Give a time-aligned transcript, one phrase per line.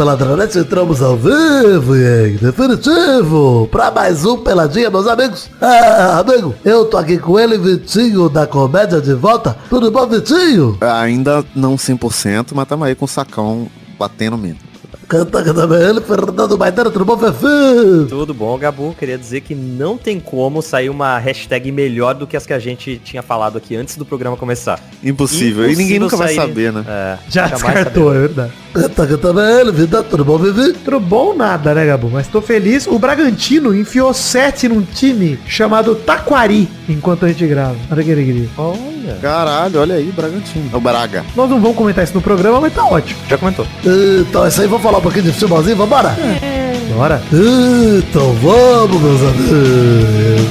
[0.00, 5.50] Peladronete, entramos ao vivo e definitivo pra mais um Peladinha, meus amigos.
[5.60, 9.56] Ah, amigo, eu tô aqui com ele, Vitinho, da Comédia de Volta.
[9.68, 10.78] Tudo bom, Vitinho?
[10.80, 14.69] Ainda não 100%, mas tamo aí com o sacão batendo mesmo.
[15.10, 18.06] Canta, ele, Fernando Maidana, tudo bom, Fefe?
[18.08, 18.94] Tudo bom, Gabu?
[18.96, 22.60] Queria dizer que não tem como sair uma hashtag melhor do que as que a
[22.60, 24.78] gente tinha falado aqui antes do programa começar.
[25.02, 25.68] Impossível.
[25.68, 26.84] E ninguém nunca vai saber, né?
[26.86, 28.52] É, Já descartou, é verdade.
[28.72, 30.74] Canta, canta ele, vida, tudo bom, Vivi?
[30.74, 32.08] Tudo bom nada, né, Gabu?
[32.08, 32.86] Mas tô feliz.
[32.86, 37.74] O Bragantino enfiou sete num time chamado Taquari enquanto a gente grava.
[37.90, 38.48] Olha que alegria.
[38.56, 38.78] Olha,
[39.20, 40.70] Caralho, olha aí, Bragantino.
[40.72, 41.24] É o Braga.
[41.36, 43.20] Nós não vamos comentar isso no programa, mas tá ótimo.
[43.28, 43.66] já comentou.
[43.84, 46.16] Então é isso aí, vamos falar um pouquinho de futebolzinho, vambora?
[46.94, 47.22] Bora.
[47.32, 50.50] Então vamos, meus amigos.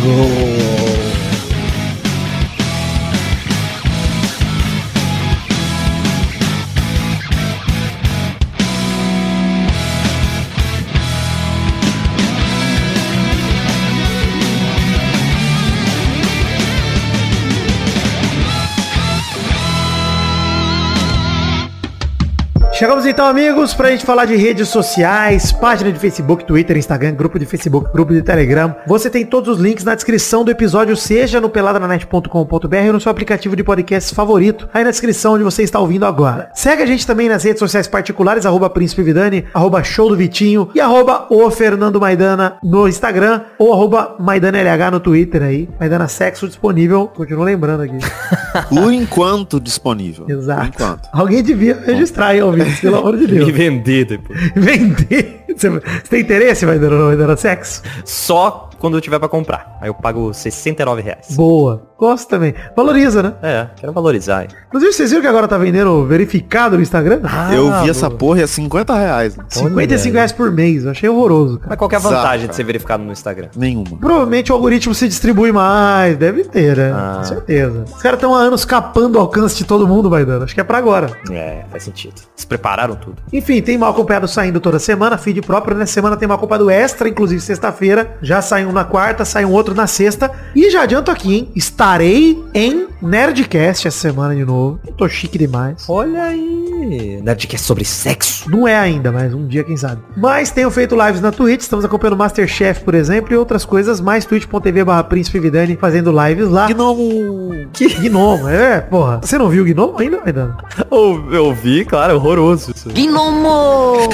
[22.79, 27.37] Chegamos então, amigos, pra gente falar de redes sociais, página de Facebook, Twitter, Instagram, grupo
[27.37, 28.73] de Facebook, grupo de Telegram.
[28.87, 33.11] Você tem todos os links na descrição do episódio, seja no peladranet.com.br ou no seu
[33.11, 36.51] aplicativo de podcast favorito, aí na descrição onde você está ouvindo agora.
[36.53, 40.69] Segue a gente também nas redes sociais particulares, arroba Príncipe Vidani, arroba Show do Vitinho
[40.73, 45.67] e arroba o Fernando Maidana no Instagram ou arroba MaidanaLH no Twitter aí.
[45.77, 47.97] Maidana Sexo disponível, continuo lembrando aqui.
[48.73, 50.25] Por enquanto disponível.
[50.29, 50.67] Exato.
[50.67, 51.09] enquanto.
[51.11, 53.49] Alguém devia registrar aí, ouvintes, pelo amor de Deus.
[53.49, 54.39] E vender depois.
[54.55, 55.38] Vender.
[55.59, 55.79] Você, você
[56.09, 57.81] tem interesse, vai dar, vai dar sexo?
[58.05, 59.77] Só quando eu tiver pra comprar.
[59.81, 61.35] Aí eu pago 69 reais.
[61.35, 61.87] Boa.
[61.99, 62.53] Gosto também.
[62.77, 63.33] Valoriza, né?
[63.43, 64.43] É, quero valorizar.
[64.43, 64.47] hein?
[64.67, 67.19] Inclusive, vocês viram que agora tá vendendo verificado no Instagram?
[67.53, 68.17] eu Ah, vi essa boa.
[68.17, 69.37] porra e é 50 reais.
[69.49, 70.85] 55 reais por mês.
[70.85, 71.71] Eu achei horroroso, cara.
[71.71, 72.53] Mas qual que é a Exato, vantagem de cara.
[72.55, 73.49] ser verificado no Instagram?
[73.53, 73.97] Nenhuma.
[73.99, 76.15] Provavelmente o algoritmo se distribui mais.
[76.15, 76.93] Deve ter, né?
[76.95, 77.15] Ah.
[77.17, 77.83] Com certeza.
[77.93, 80.43] Os caras estão há anos capando o alcance de todo mundo, vai dando.
[80.45, 81.09] Acho que é pra agora.
[81.29, 82.13] É, faz sentido.
[82.33, 83.17] Eles prepararam tudo.
[83.33, 85.75] Enfim, tem mal acompanhado saindo toda semana, feed próprio.
[85.75, 88.15] Nessa semana tem mal acompanhado extra, inclusive sexta-feira.
[88.21, 90.29] Já sai um na quarta, sai um outro na sexta.
[90.55, 91.49] E já adianto aqui, hein?
[91.55, 94.79] Estarei em Nerdcast essa semana de novo.
[94.85, 95.85] Eu tô chique demais.
[95.89, 97.19] Olha aí.
[97.23, 98.47] Nerdcast sobre sexo.
[98.47, 100.03] Não é ainda, mas um dia quem sabe.
[100.15, 103.99] Mas tenho feito lives na Twitch, estamos acompanhando o Masterchef, por exemplo, e outras coisas,
[103.99, 106.67] mais twitch.tv barra Príncipe Vidani fazendo lives lá.
[106.67, 107.67] Gnomo.
[107.73, 109.19] Que Gnomo, é, porra.
[109.23, 110.57] Você não viu o Gnomo ainda, Maidana?
[110.91, 112.89] Eu, eu vi, claro, horroroso isso.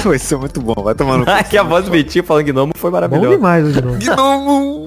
[0.02, 0.82] Vai ser muito bom.
[0.82, 3.36] Vai tomar no que a voz do Vitinho falando gnomo foi Bom maravilhosa.
[3.36, 4.86] demais o Gnomo.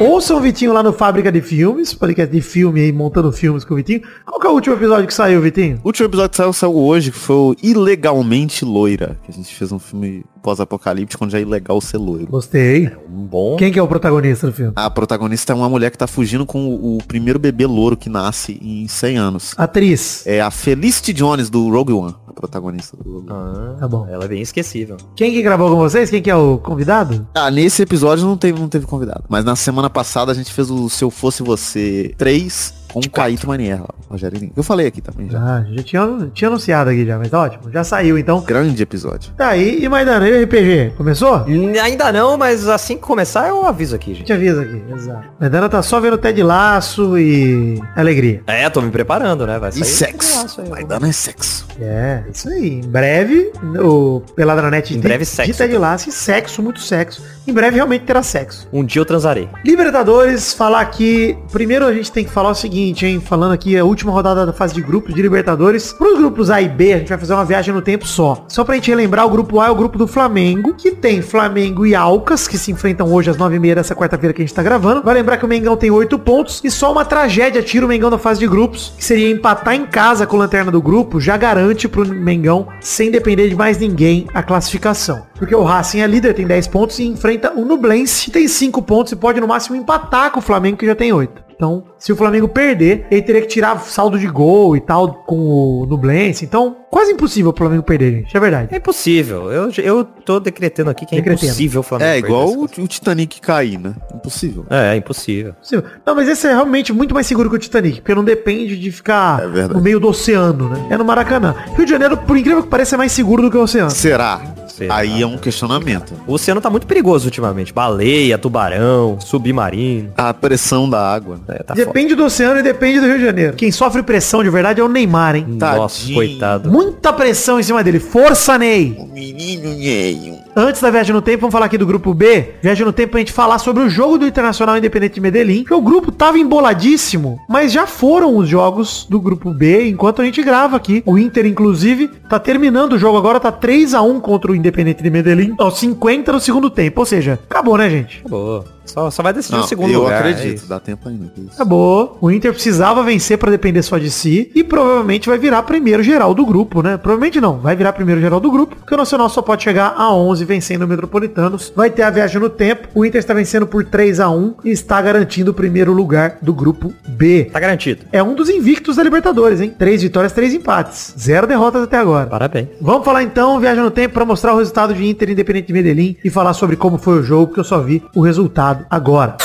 [0.00, 3.74] Ouçam o Vitinho lá no Fábrica de Filmes, podcast de filme aí, montando filmes com
[3.74, 4.02] o Vitinho.
[4.26, 5.80] Qual que é o último episódio que saiu, Vitinho?
[5.82, 9.16] O último episódio que saiu, saiu hoje, que foi o Ilegalmente Loira.
[9.24, 12.26] Que a gente fez um filme pós-apocalíptico onde é ilegal ser loiro.
[12.26, 12.90] Gostei.
[13.08, 13.56] Um bom.
[13.56, 14.72] Quem que é o protagonista do filme?
[14.74, 18.10] A protagonista é uma mulher que tá fugindo com o, o primeiro bebê louro que
[18.10, 19.54] nasce em 100 anos.
[19.56, 20.26] Atriz.
[20.26, 23.24] É a Felicity Jones do Rogue One, a protagonista do.
[23.28, 24.06] Ah, Tá bom.
[24.08, 24.96] Ela é bem esquecível.
[25.16, 26.10] Quem que gravou com vocês?
[26.10, 27.26] Quem que é o convidado?
[27.34, 29.24] Ah, nesse episódio não teve, não teve convidado.
[29.28, 33.10] Mas na semana passada a gente fez o Se Eu Fosse Você 3 com o
[33.10, 34.52] Caíto Manier lá, Rogério Lima.
[34.56, 35.38] Eu falei aqui também já.
[35.38, 37.70] Ah, já tinha, tinha anunciado aqui já, mas tá ótimo.
[37.72, 38.40] Já saiu então.
[38.42, 39.32] Grande episódio.
[39.36, 40.92] Tá aí, e Maidana, e o RPG?
[40.96, 41.44] Começou?
[41.48, 44.28] Hum, Ainda não, mas assim que começar eu aviso aqui, A gente.
[44.28, 45.24] gente avisa aqui, exato.
[45.40, 48.42] Maidana tá só vendo Ted Laço e alegria.
[48.46, 49.58] É, tô me preparando, né?
[49.58, 49.84] Vai E sair.
[49.84, 50.42] sexo.
[50.42, 51.66] Nossa, aí, dando é sexo.
[51.80, 52.74] É, isso aí.
[52.80, 53.50] Em breve,
[53.82, 55.54] o Peladranet Em de- breve, de sexo.
[55.58, 57.22] Ted Laço e sexo, muito sexo.
[57.46, 58.68] Em breve realmente terá sexo.
[58.72, 59.48] Um dia eu transarei.
[59.64, 61.36] Libertadores, falar aqui.
[61.50, 63.20] Primeiro a gente tem que falar o seguinte, hein?
[63.20, 65.92] Falando aqui a última rodada da fase de grupos de Libertadores.
[65.92, 68.44] Para os grupos A e B, a gente vai fazer uma viagem no tempo só.
[68.48, 71.84] Só pra gente relembrar, o grupo A é o grupo do Flamengo, que tem Flamengo
[71.84, 75.02] e Alcas, que se enfrentam hoje às 9h30 dessa quarta-feira que a gente tá gravando.
[75.02, 78.10] Vai lembrar que o Mengão tem 8 pontos e só uma tragédia tira o Mengão
[78.10, 81.36] da fase de grupos, que seria empatar em casa com a lanterna do grupo, já
[81.36, 85.31] garante pro Mengão, sem depender de mais ninguém, a classificação.
[85.42, 88.80] Porque o Racing é líder, tem 10 pontos e enfrenta o Nublense, que tem 5
[88.82, 91.42] pontos e pode no máximo empatar com o Flamengo, que já tem 8.
[91.56, 95.36] Então, se o Flamengo perder, ele teria que tirar saldo de gol e tal com
[95.36, 96.44] o Nublense.
[96.44, 98.36] Então, quase impossível o Flamengo perder, gente.
[98.36, 98.68] É verdade.
[98.72, 99.50] É impossível.
[99.50, 101.44] Eu, eu tô decretando aqui que é Decretando.
[101.44, 102.08] impossível o Flamengo.
[102.08, 103.94] É igual o, o Titanic cair, né?
[104.14, 104.64] Impossível.
[104.70, 105.54] É, é impossível.
[105.58, 105.84] Impossível.
[106.06, 108.92] Não, mas esse é realmente muito mais seguro que o Titanic, porque não depende de
[108.92, 110.86] ficar É no meio do oceano, né?
[110.88, 111.52] É no Maracanã.
[111.76, 113.90] Rio de Janeiro, por incrível que pareça, é mais seguro do que o oceano.
[113.90, 114.40] Será?
[114.72, 114.96] Será?
[114.96, 116.14] Aí é um questionamento.
[116.26, 117.72] O oceano tá muito perigoso ultimamente.
[117.72, 120.12] Baleia, tubarão, submarino.
[120.16, 121.38] A pressão da água.
[121.46, 121.84] É, tá foda.
[121.86, 123.52] Depende do oceano e depende do Rio de Janeiro.
[123.54, 125.44] Quem sofre pressão de verdade é o Neymar, hein?
[125.48, 126.14] Nossa, Tadinho.
[126.16, 126.70] coitado.
[126.70, 127.98] Muita pressão em cima dele.
[128.00, 128.96] Força, Ney!
[128.98, 130.40] O menino Nheio.
[130.54, 132.52] Antes da viagem no tempo, vamos falar aqui do grupo B.
[132.62, 135.64] Viagem no tempo pra gente falar sobre o jogo do Internacional Independente de Medellín.
[135.64, 140.24] Que o grupo tava emboladíssimo, mas já foram os jogos do grupo B enquanto a
[140.24, 141.02] gente grava aqui.
[141.06, 145.02] O Inter, inclusive, tá terminando o jogo agora, tá 3 a 1 contra o Independente
[145.02, 147.00] de Medellín, aos 50 do segundo tempo.
[147.00, 148.20] Ou seja, acabou, né, gente?
[148.20, 148.64] Acabou.
[148.84, 150.26] Só, só vai decidir Não, o segundo eu lugar.
[150.26, 150.68] é acredito, isso.
[150.68, 151.30] dá tempo ainda.
[151.54, 152.18] Acabou.
[152.20, 156.34] O Inter precisava vencer pra depender só de si e provavelmente vai virar primeiro geral
[156.34, 156.96] do grupo, né?
[156.96, 160.12] Provavelmente não, vai virar primeiro geral do grupo, porque o Nacional só pode chegar a
[160.12, 161.72] 11 vencendo o Metropolitanos.
[161.74, 162.88] Vai ter a viagem no tempo.
[162.94, 166.52] O Inter está vencendo por 3 a 1 e está garantindo o primeiro lugar do
[166.52, 167.48] grupo B.
[167.52, 168.04] Tá garantido.
[168.12, 169.74] É um dos invictos da Libertadores, hein?
[169.78, 171.14] Três vitórias, três empates.
[171.18, 172.26] Zero derrotas até agora.
[172.26, 172.68] Parabéns.
[172.80, 176.16] Vamos falar então, viagem no tempo, para mostrar o resultado de Inter Independente de Medellín
[176.24, 179.36] e falar sobre como foi o jogo, porque eu só vi o resultado agora.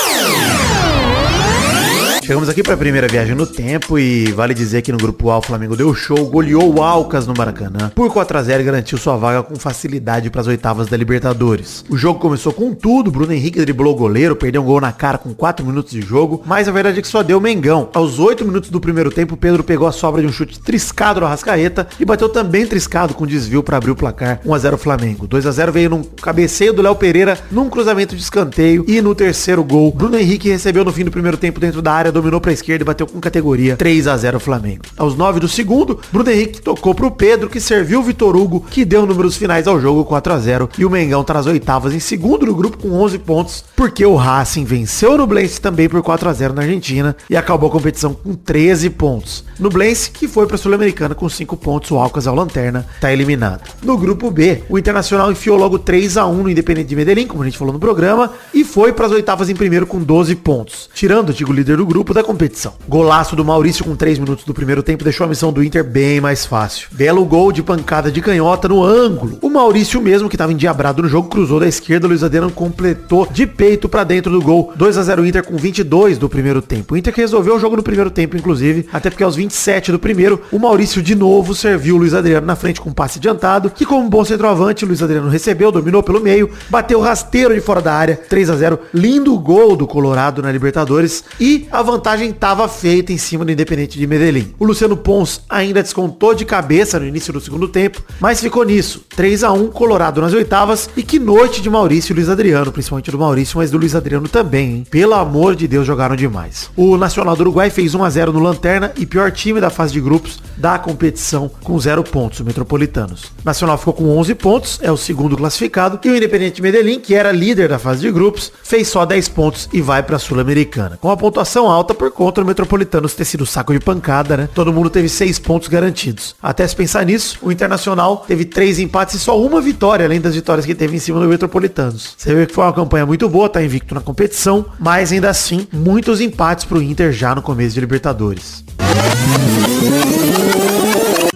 [2.28, 5.38] Chegamos aqui para a primeira viagem no tempo e vale dizer que no grupo A
[5.38, 8.98] o Flamengo deu show, goleou o Alcas no Maracanã por 4 a 0 e garantiu
[8.98, 11.86] sua vaga com facilidade para as oitavas da Libertadores.
[11.90, 15.18] O jogo começou com tudo, Bruno Henrique driblou o goleiro, perdeu um gol na cara
[15.18, 17.88] com 4 minutos de jogo, mas a verdade é que só deu Mengão.
[17.94, 21.28] Aos 8 minutos do primeiro tempo, Pedro pegou a sobra de um chute triscado no
[21.28, 25.28] Arrascaeta e bateu também triscado com desvio para abrir o placar 1 a 0 Flamengo.
[25.28, 29.16] 2 a 0 veio num cabeceio do Léo Pereira, num cruzamento de escanteio e no
[29.16, 32.52] terceiro gol, Bruno Henrique recebeu no fim do primeiro tempo dentro da área, dominou para
[32.52, 34.84] esquerda e bateu com categoria 3 a 0 Flamengo.
[34.98, 38.86] Aos 9 do segundo, Bruno Henrique tocou pro Pedro, que serviu o Vitor Hugo, que
[38.86, 42.00] deu números finais ao jogo 4 a 0 e o Mengão tá nas oitavas em
[42.00, 46.30] segundo no grupo com 11 pontos, porque o Racing venceu o Nublense também por 4
[46.30, 49.44] a 0 na Argentina e acabou a competição com 13 pontos.
[49.60, 53.62] Nublense, que foi pra Sul-Americana com 5 pontos, o Alcas ao Lanterna, tá eliminado.
[53.84, 57.44] No grupo B, o Internacional enfiou logo 3 a 1 no Independente de Medellín, como
[57.44, 61.30] a gente falou no programa, e foi pras oitavas em primeiro com 12 pontos, tirando
[61.30, 62.74] o antigo líder do grupo da competição.
[62.88, 66.22] Golaço do Maurício com 3 minutos do primeiro tempo deixou a missão do Inter bem
[66.22, 66.90] mais fácil.
[66.92, 69.38] Belo gol de pancada de canhota no ângulo.
[69.42, 73.46] O Maurício mesmo, que estava endiabrado no jogo, cruzou da esquerda, Luiz Adriano completou de
[73.46, 74.74] peito pra dentro do gol.
[74.76, 76.94] 2 a 0 Inter com 22 do primeiro tempo.
[76.94, 80.00] O Inter que resolveu o jogo no primeiro tempo, inclusive, até porque aos 27 do
[80.00, 83.70] primeiro, o Maurício de novo serviu o Luiz Adriano na frente com um passe adiantado,
[83.70, 87.94] que como bom centroavante, Luiz Adriano recebeu, dominou pelo meio, bateu rasteiro de fora da
[87.94, 93.12] área, 3 a 0 Lindo gol do Colorado na Libertadores e a vantagem estava feita
[93.12, 94.54] em cima do Independente de Medellín.
[94.60, 99.04] O Luciano Pons ainda descontou de cabeça no início do segundo tempo, mas ficou nisso.
[99.16, 103.10] 3 a 1 Colorado nas oitavas e que noite de Maurício e Luiz Adriano, principalmente
[103.10, 104.88] do Maurício, mas do Luiz Adriano também, hein?
[104.92, 106.70] Pelo amor de Deus, jogaram demais.
[106.76, 109.92] O Nacional do Uruguai fez 1 a 0 no Lanterna e pior time da fase
[109.92, 113.26] de grupos da competição com 0 pontos, o Metropolitanos.
[113.26, 117.00] O Nacional ficou com 11 pontos, é o segundo classificado, e o Independente de Medellín,
[117.00, 121.00] que era líder da fase de grupos, fez só 10 pontos e vai pra Sul-Americana.
[121.02, 124.50] Com a pontuação alta por conta do Metropolitanos ter sido saco de pancada, né?
[124.54, 126.36] Todo mundo teve 6 pontos garantidos.
[126.42, 130.36] Até se pensar nisso, o Internacional teve 3 empates e só uma vitória, além das
[130.36, 132.16] vitórias que teve em cima do Metropolitanos.
[132.18, 135.68] Você vê que foi uma campanha muito boa, tá invicto na competição, mas ainda assim,
[135.72, 138.64] muitos empates pro Inter já no começo de Libertadores.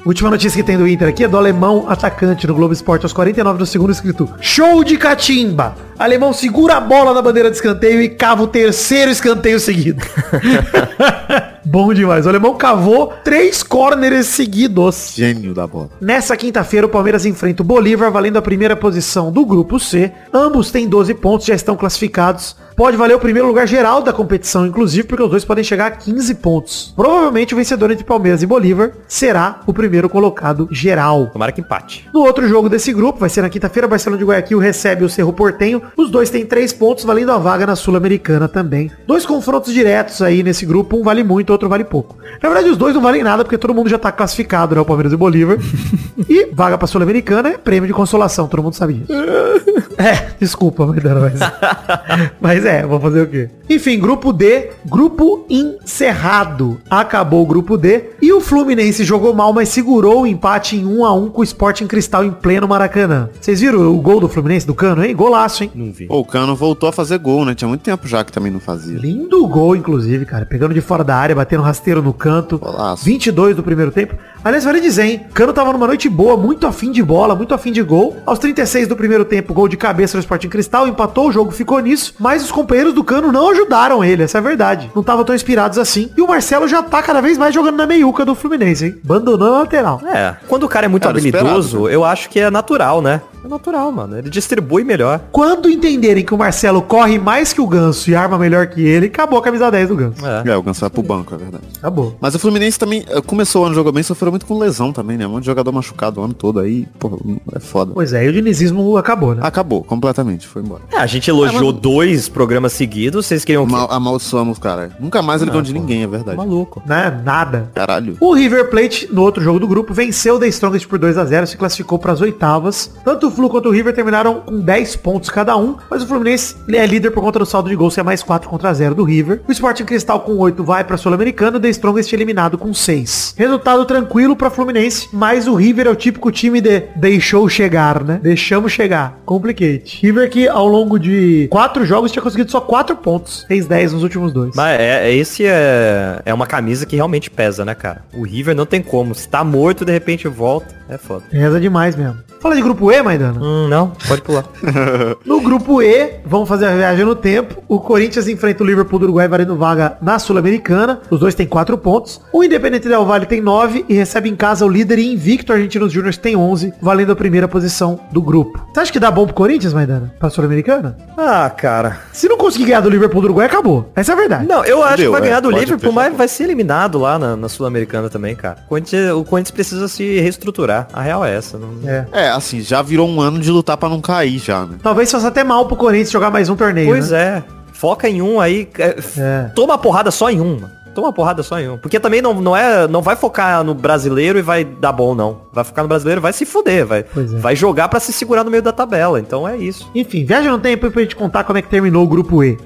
[0.04, 3.14] Última notícia que tem do Inter aqui é do alemão atacante no Globo Esporte aos
[3.14, 5.76] 49 do segundo escrito Show de catimba!
[6.00, 10.02] Alemão segura a bola na bandeira de escanteio e cava o terceiro escanteio seguido.
[11.64, 12.26] Bom demais.
[12.26, 15.14] O alemão cavou três corners seguidos.
[15.16, 15.92] Gênio da bola.
[16.02, 20.12] Nessa quinta-feira, o Palmeiras enfrenta o Bolívar, valendo a primeira posição do grupo C.
[20.34, 22.56] Ambos têm 12 pontos, já estão classificados.
[22.76, 25.92] Pode valer o primeiro lugar geral da competição, inclusive, porque os dois podem chegar a
[25.92, 26.94] 15 pontos.
[26.96, 31.28] Provavelmente o vencedor entre Palmeiras e Bolívar será o primeiro colocado geral.
[31.28, 32.08] Tomara que empate.
[32.14, 35.34] No outro jogo desse grupo, vai ser na quinta-feira, Barcelona de Guayaquil recebe o Cerro
[35.34, 35.82] Portenho.
[35.98, 38.92] Os dois têm três pontos, valendo a vaga na Sul-Americana também.
[39.06, 42.18] Dois confrontos diretos aí nesse grupo, um vale muito, outro vale pouco.
[42.42, 44.82] Na verdade, os dois não valem nada, porque todo mundo já tá classificado, né?
[44.82, 45.58] O Palmeiras e o Bolívar.
[46.30, 49.12] e vaga pra Sul-Americana é prêmio de consolação, todo mundo sabe disso.
[49.98, 51.40] é, desculpa, Maidana, mas...
[52.40, 53.50] mas é, vou fazer o quê?
[53.70, 56.80] Enfim, grupo D, grupo encerrado.
[56.90, 61.04] Acabou o grupo D e o Fluminense jogou mal, mas segurou o empate em 1
[61.04, 63.30] a 1 com o Sporting Cristal em pleno Maracanã.
[63.42, 65.16] Vocês viram o gol do Fluminense do Cano, hein?
[65.16, 65.72] Golaço, hein?
[65.74, 66.06] Não vi.
[66.06, 67.56] Pô, o Cano voltou a fazer gol, né?
[67.56, 69.00] Tinha muito tempo já que também não fazia.
[69.00, 70.46] Lindo gol, inclusive, cara.
[70.46, 72.60] Pegando de fora da área, batendo rasteiro no canto.
[72.60, 73.04] Golaço.
[73.04, 74.16] 22 do primeiro tempo.
[74.44, 75.26] Aliás, vale dizer, hein?
[75.34, 78.18] Cano tava numa noite boa, muito afim de bola, muito afim de gol.
[78.26, 81.80] Aos 36 do primeiro tempo, gol de cabeça no Sporting Cristal, empatou o jogo, ficou
[81.80, 82.14] nisso.
[82.20, 84.92] Mas os companheiros do Cano não ajudaram ele, essa é a verdade.
[84.94, 86.12] Não estavam tão inspirados assim.
[86.16, 88.96] E o Marcelo já tá cada vez mais jogando na meiuca do Fluminense, hein?
[89.04, 90.02] Abandonou a lateral.
[90.14, 93.22] É, quando o cara é muito Era habilidoso, esperado, eu acho que é natural, né?
[93.50, 94.18] Natural, mano.
[94.18, 95.22] Ele distribui melhor.
[95.32, 99.08] Quando entenderem que o Marcelo corre mais que o Ganso e arma melhor que ele,
[99.08, 100.26] acabou a camisa 10 do Ganso.
[100.26, 100.52] É.
[100.52, 101.64] É, o Ganso vai pro banco, é verdade.
[101.78, 102.16] Acabou.
[102.20, 105.18] Mas o Fluminense também eh, começou o ano jogou bem, sofreu muito com lesão também,
[105.18, 105.26] né?
[105.26, 107.20] Um monte de jogador machucado o ano todo aí, pô,
[107.54, 107.94] é foda.
[107.94, 109.42] Pois é, e o dinizismo acabou, né?
[109.44, 110.82] Acabou, completamente, foi embora.
[110.92, 113.74] É, a gente elogiou dois programas seguidos, vocês queriam o quê?
[113.74, 114.92] Mal, amaldiçoamos, cara.
[115.00, 116.38] Nunca mais ele ganhou de ninguém, é verdade.
[116.38, 116.82] Maluco.
[116.86, 117.22] Né?
[117.24, 117.72] Nada.
[117.74, 118.18] Caralho.
[118.20, 121.26] O River Plate, no outro jogo do grupo, venceu o The Strongest por 2 a
[121.26, 122.92] 0 se classificou para as oitavas.
[123.04, 126.56] Tanto o Flu quanto o River terminaram com 10 pontos cada um, mas o Fluminense
[126.70, 129.04] é líder por conta do saldo de gols, que é mais 4 contra 0 do
[129.04, 129.42] River.
[129.48, 133.36] O Sporting Cristal com 8 vai para Sul-Americana, o The Strongest eliminado com 6.
[133.38, 138.20] Resultado tranquilo para Fluminense, mas o River é o típico time de deixou chegar, né?
[138.22, 139.20] Deixamos chegar.
[139.26, 140.00] Complicate.
[140.02, 144.04] River que ao longo de 4 jogos tinha conseguido só 4 pontos, fez 10 nos
[144.04, 144.54] últimos dois.
[144.56, 148.04] Mas é, é- esse é, é uma camisa que realmente pesa, né, cara?
[148.14, 149.16] O River não tem como.
[149.16, 150.81] Se tá morto, de repente volta.
[150.92, 151.24] É foda.
[151.32, 152.18] Pesa demais mesmo.
[152.42, 153.40] Fala de grupo E, Maidana.
[153.40, 154.44] Hum, não, pode pular.
[155.26, 157.64] No grupo E, vamos fazer a viagem no tempo.
[157.68, 161.00] O Corinthians enfrenta o Liverpool do Uruguai valendo vaga na Sul-Americana.
[161.10, 162.20] Os dois têm 4 pontos.
[162.34, 165.94] O Independente Del Valle tem 9 e recebe em casa o líder e invicto Argentinos
[165.94, 168.60] Júnior tem 11, valendo a primeira posição do grupo.
[168.74, 170.14] Você acha que dá bom pro Corinthians, Maidana?
[170.20, 170.98] Pra Sul-Americana?
[171.18, 172.00] ah, cara.
[172.12, 173.90] Se não conseguir ganhar do Liverpool do Uruguai, acabou.
[173.96, 174.48] Essa é a verdade.
[174.48, 176.98] Não, eu acho que Deu, vai é, ganhar do pode Liverpool, mas vai ser eliminado
[176.98, 178.58] lá na, na Sul-Americana também, cara.
[178.66, 180.81] O Corinthians, o Corinthians precisa se reestruturar.
[180.94, 181.58] A real é essa.
[181.58, 181.70] Não...
[181.86, 182.06] É.
[182.12, 184.78] É, assim, já virou um ano de lutar pra não cair já, né?
[184.82, 186.88] Talvez faça até mal pro Corinthians jogar mais um torneio.
[186.88, 187.44] Pois né?
[187.48, 187.62] é.
[187.74, 188.70] Foca em um aí.
[188.78, 189.52] é, É.
[189.56, 190.82] Toma a porrada só em um, mano.
[190.94, 191.78] Toma porrada só em um.
[191.78, 192.88] Porque também não, não é.
[192.88, 195.42] Não vai focar no brasileiro e vai dar bom, não.
[195.54, 196.86] Vai focar no brasileiro vai se fuder.
[196.86, 197.38] Vai, Pois é.
[197.38, 199.20] vai jogar pra se segurar no meio da tabela.
[199.20, 199.90] Então é isso.
[199.96, 202.58] Enfim, viaja no tempo pra gente contar como é que terminou o grupo E.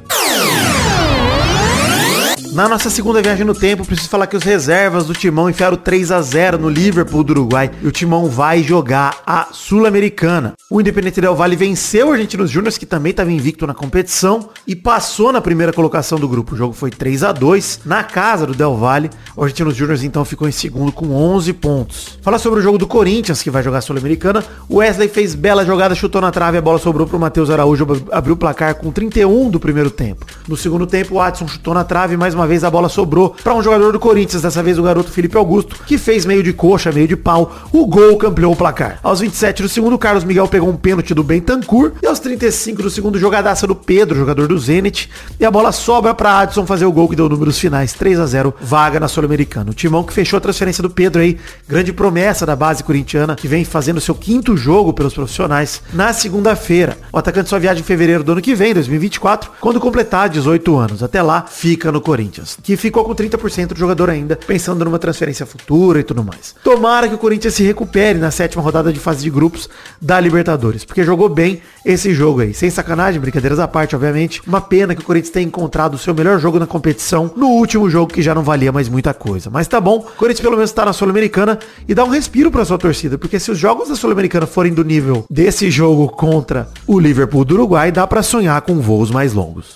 [2.56, 6.10] Na nossa segunda viagem no tempo, preciso falar que os reservas do Timão enfiaram 3
[6.10, 10.54] a 0 no Liverpool do Uruguai e o Timão vai jogar a Sul-Americana.
[10.70, 14.74] O Independente Del Valle venceu o Argentinos Júnior, que também estava invicto na competição, e
[14.74, 16.56] passou na primeira colocação do grupo.
[16.56, 19.10] O jogo foi 3 a 2 na casa do Del Valle.
[19.36, 22.18] O Argentinos Júnior então ficou em segundo com 11 pontos.
[22.22, 24.42] Falar sobre o jogo do Corinthians, que vai jogar a Sul-Americana.
[24.70, 28.08] O Wesley fez bela jogada, chutou na trave, a bola sobrou pro Matheus Araújo, ab-
[28.14, 30.26] abriu o placar com 31 do primeiro tempo.
[30.48, 33.54] No segundo tempo, o Adson chutou na trave, mais uma vez a bola sobrou para
[33.54, 36.92] um jogador do Corinthians, dessa vez o garoto Felipe Augusto, que fez meio de coxa,
[36.92, 37.56] meio de pau.
[37.72, 39.00] O gol campeou o placar.
[39.04, 42.90] Aos 27 do segundo, Carlos Miguel pegou um pênalti do Bentancur e aos 35 do
[42.90, 45.10] segundo, jogadaça do Pedro, jogador do Zenit,
[45.40, 48.25] e a bola sobra para Adson fazer o gol que deu números finais 3 a
[48.25, 49.72] 0, vaga na Sul-Americana.
[49.72, 51.38] O Timão que fechou a transferência do Pedro aí,
[51.68, 56.98] grande promessa da base corintiana, que vem fazendo seu quinto jogo pelos profissionais na segunda-feira.
[57.12, 61.04] O atacante só viaja em fevereiro do ano que vem, 2024, quando completar 18 anos.
[61.04, 65.46] Até lá, fica no Corinthians, que ficou com 30% do jogador ainda, pensando numa transferência
[65.46, 66.56] futura e tudo mais.
[66.63, 69.70] Tomara que o Corinthians se recupere na sétima rodada de fase de grupos
[70.01, 72.54] da Libertadores, porque jogou bem esse jogo aí.
[72.54, 74.42] Sem sacanagem, brincadeiras à parte, obviamente.
[74.48, 77.89] Uma pena que o Corinthians tenha encontrado o seu melhor jogo na competição no último
[77.89, 79.50] jogo que já não valia mais muita coisa.
[79.50, 82.65] Mas tá bom, o Corinthians pelo menos tá na Sul-Americana e dá um respiro pra
[82.65, 87.00] sua torcida, porque se os jogos da Sul-Americana forem do nível desse jogo contra o
[87.00, 89.75] Liverpool do Uruguai, dá pra sonhar com voos mais longos.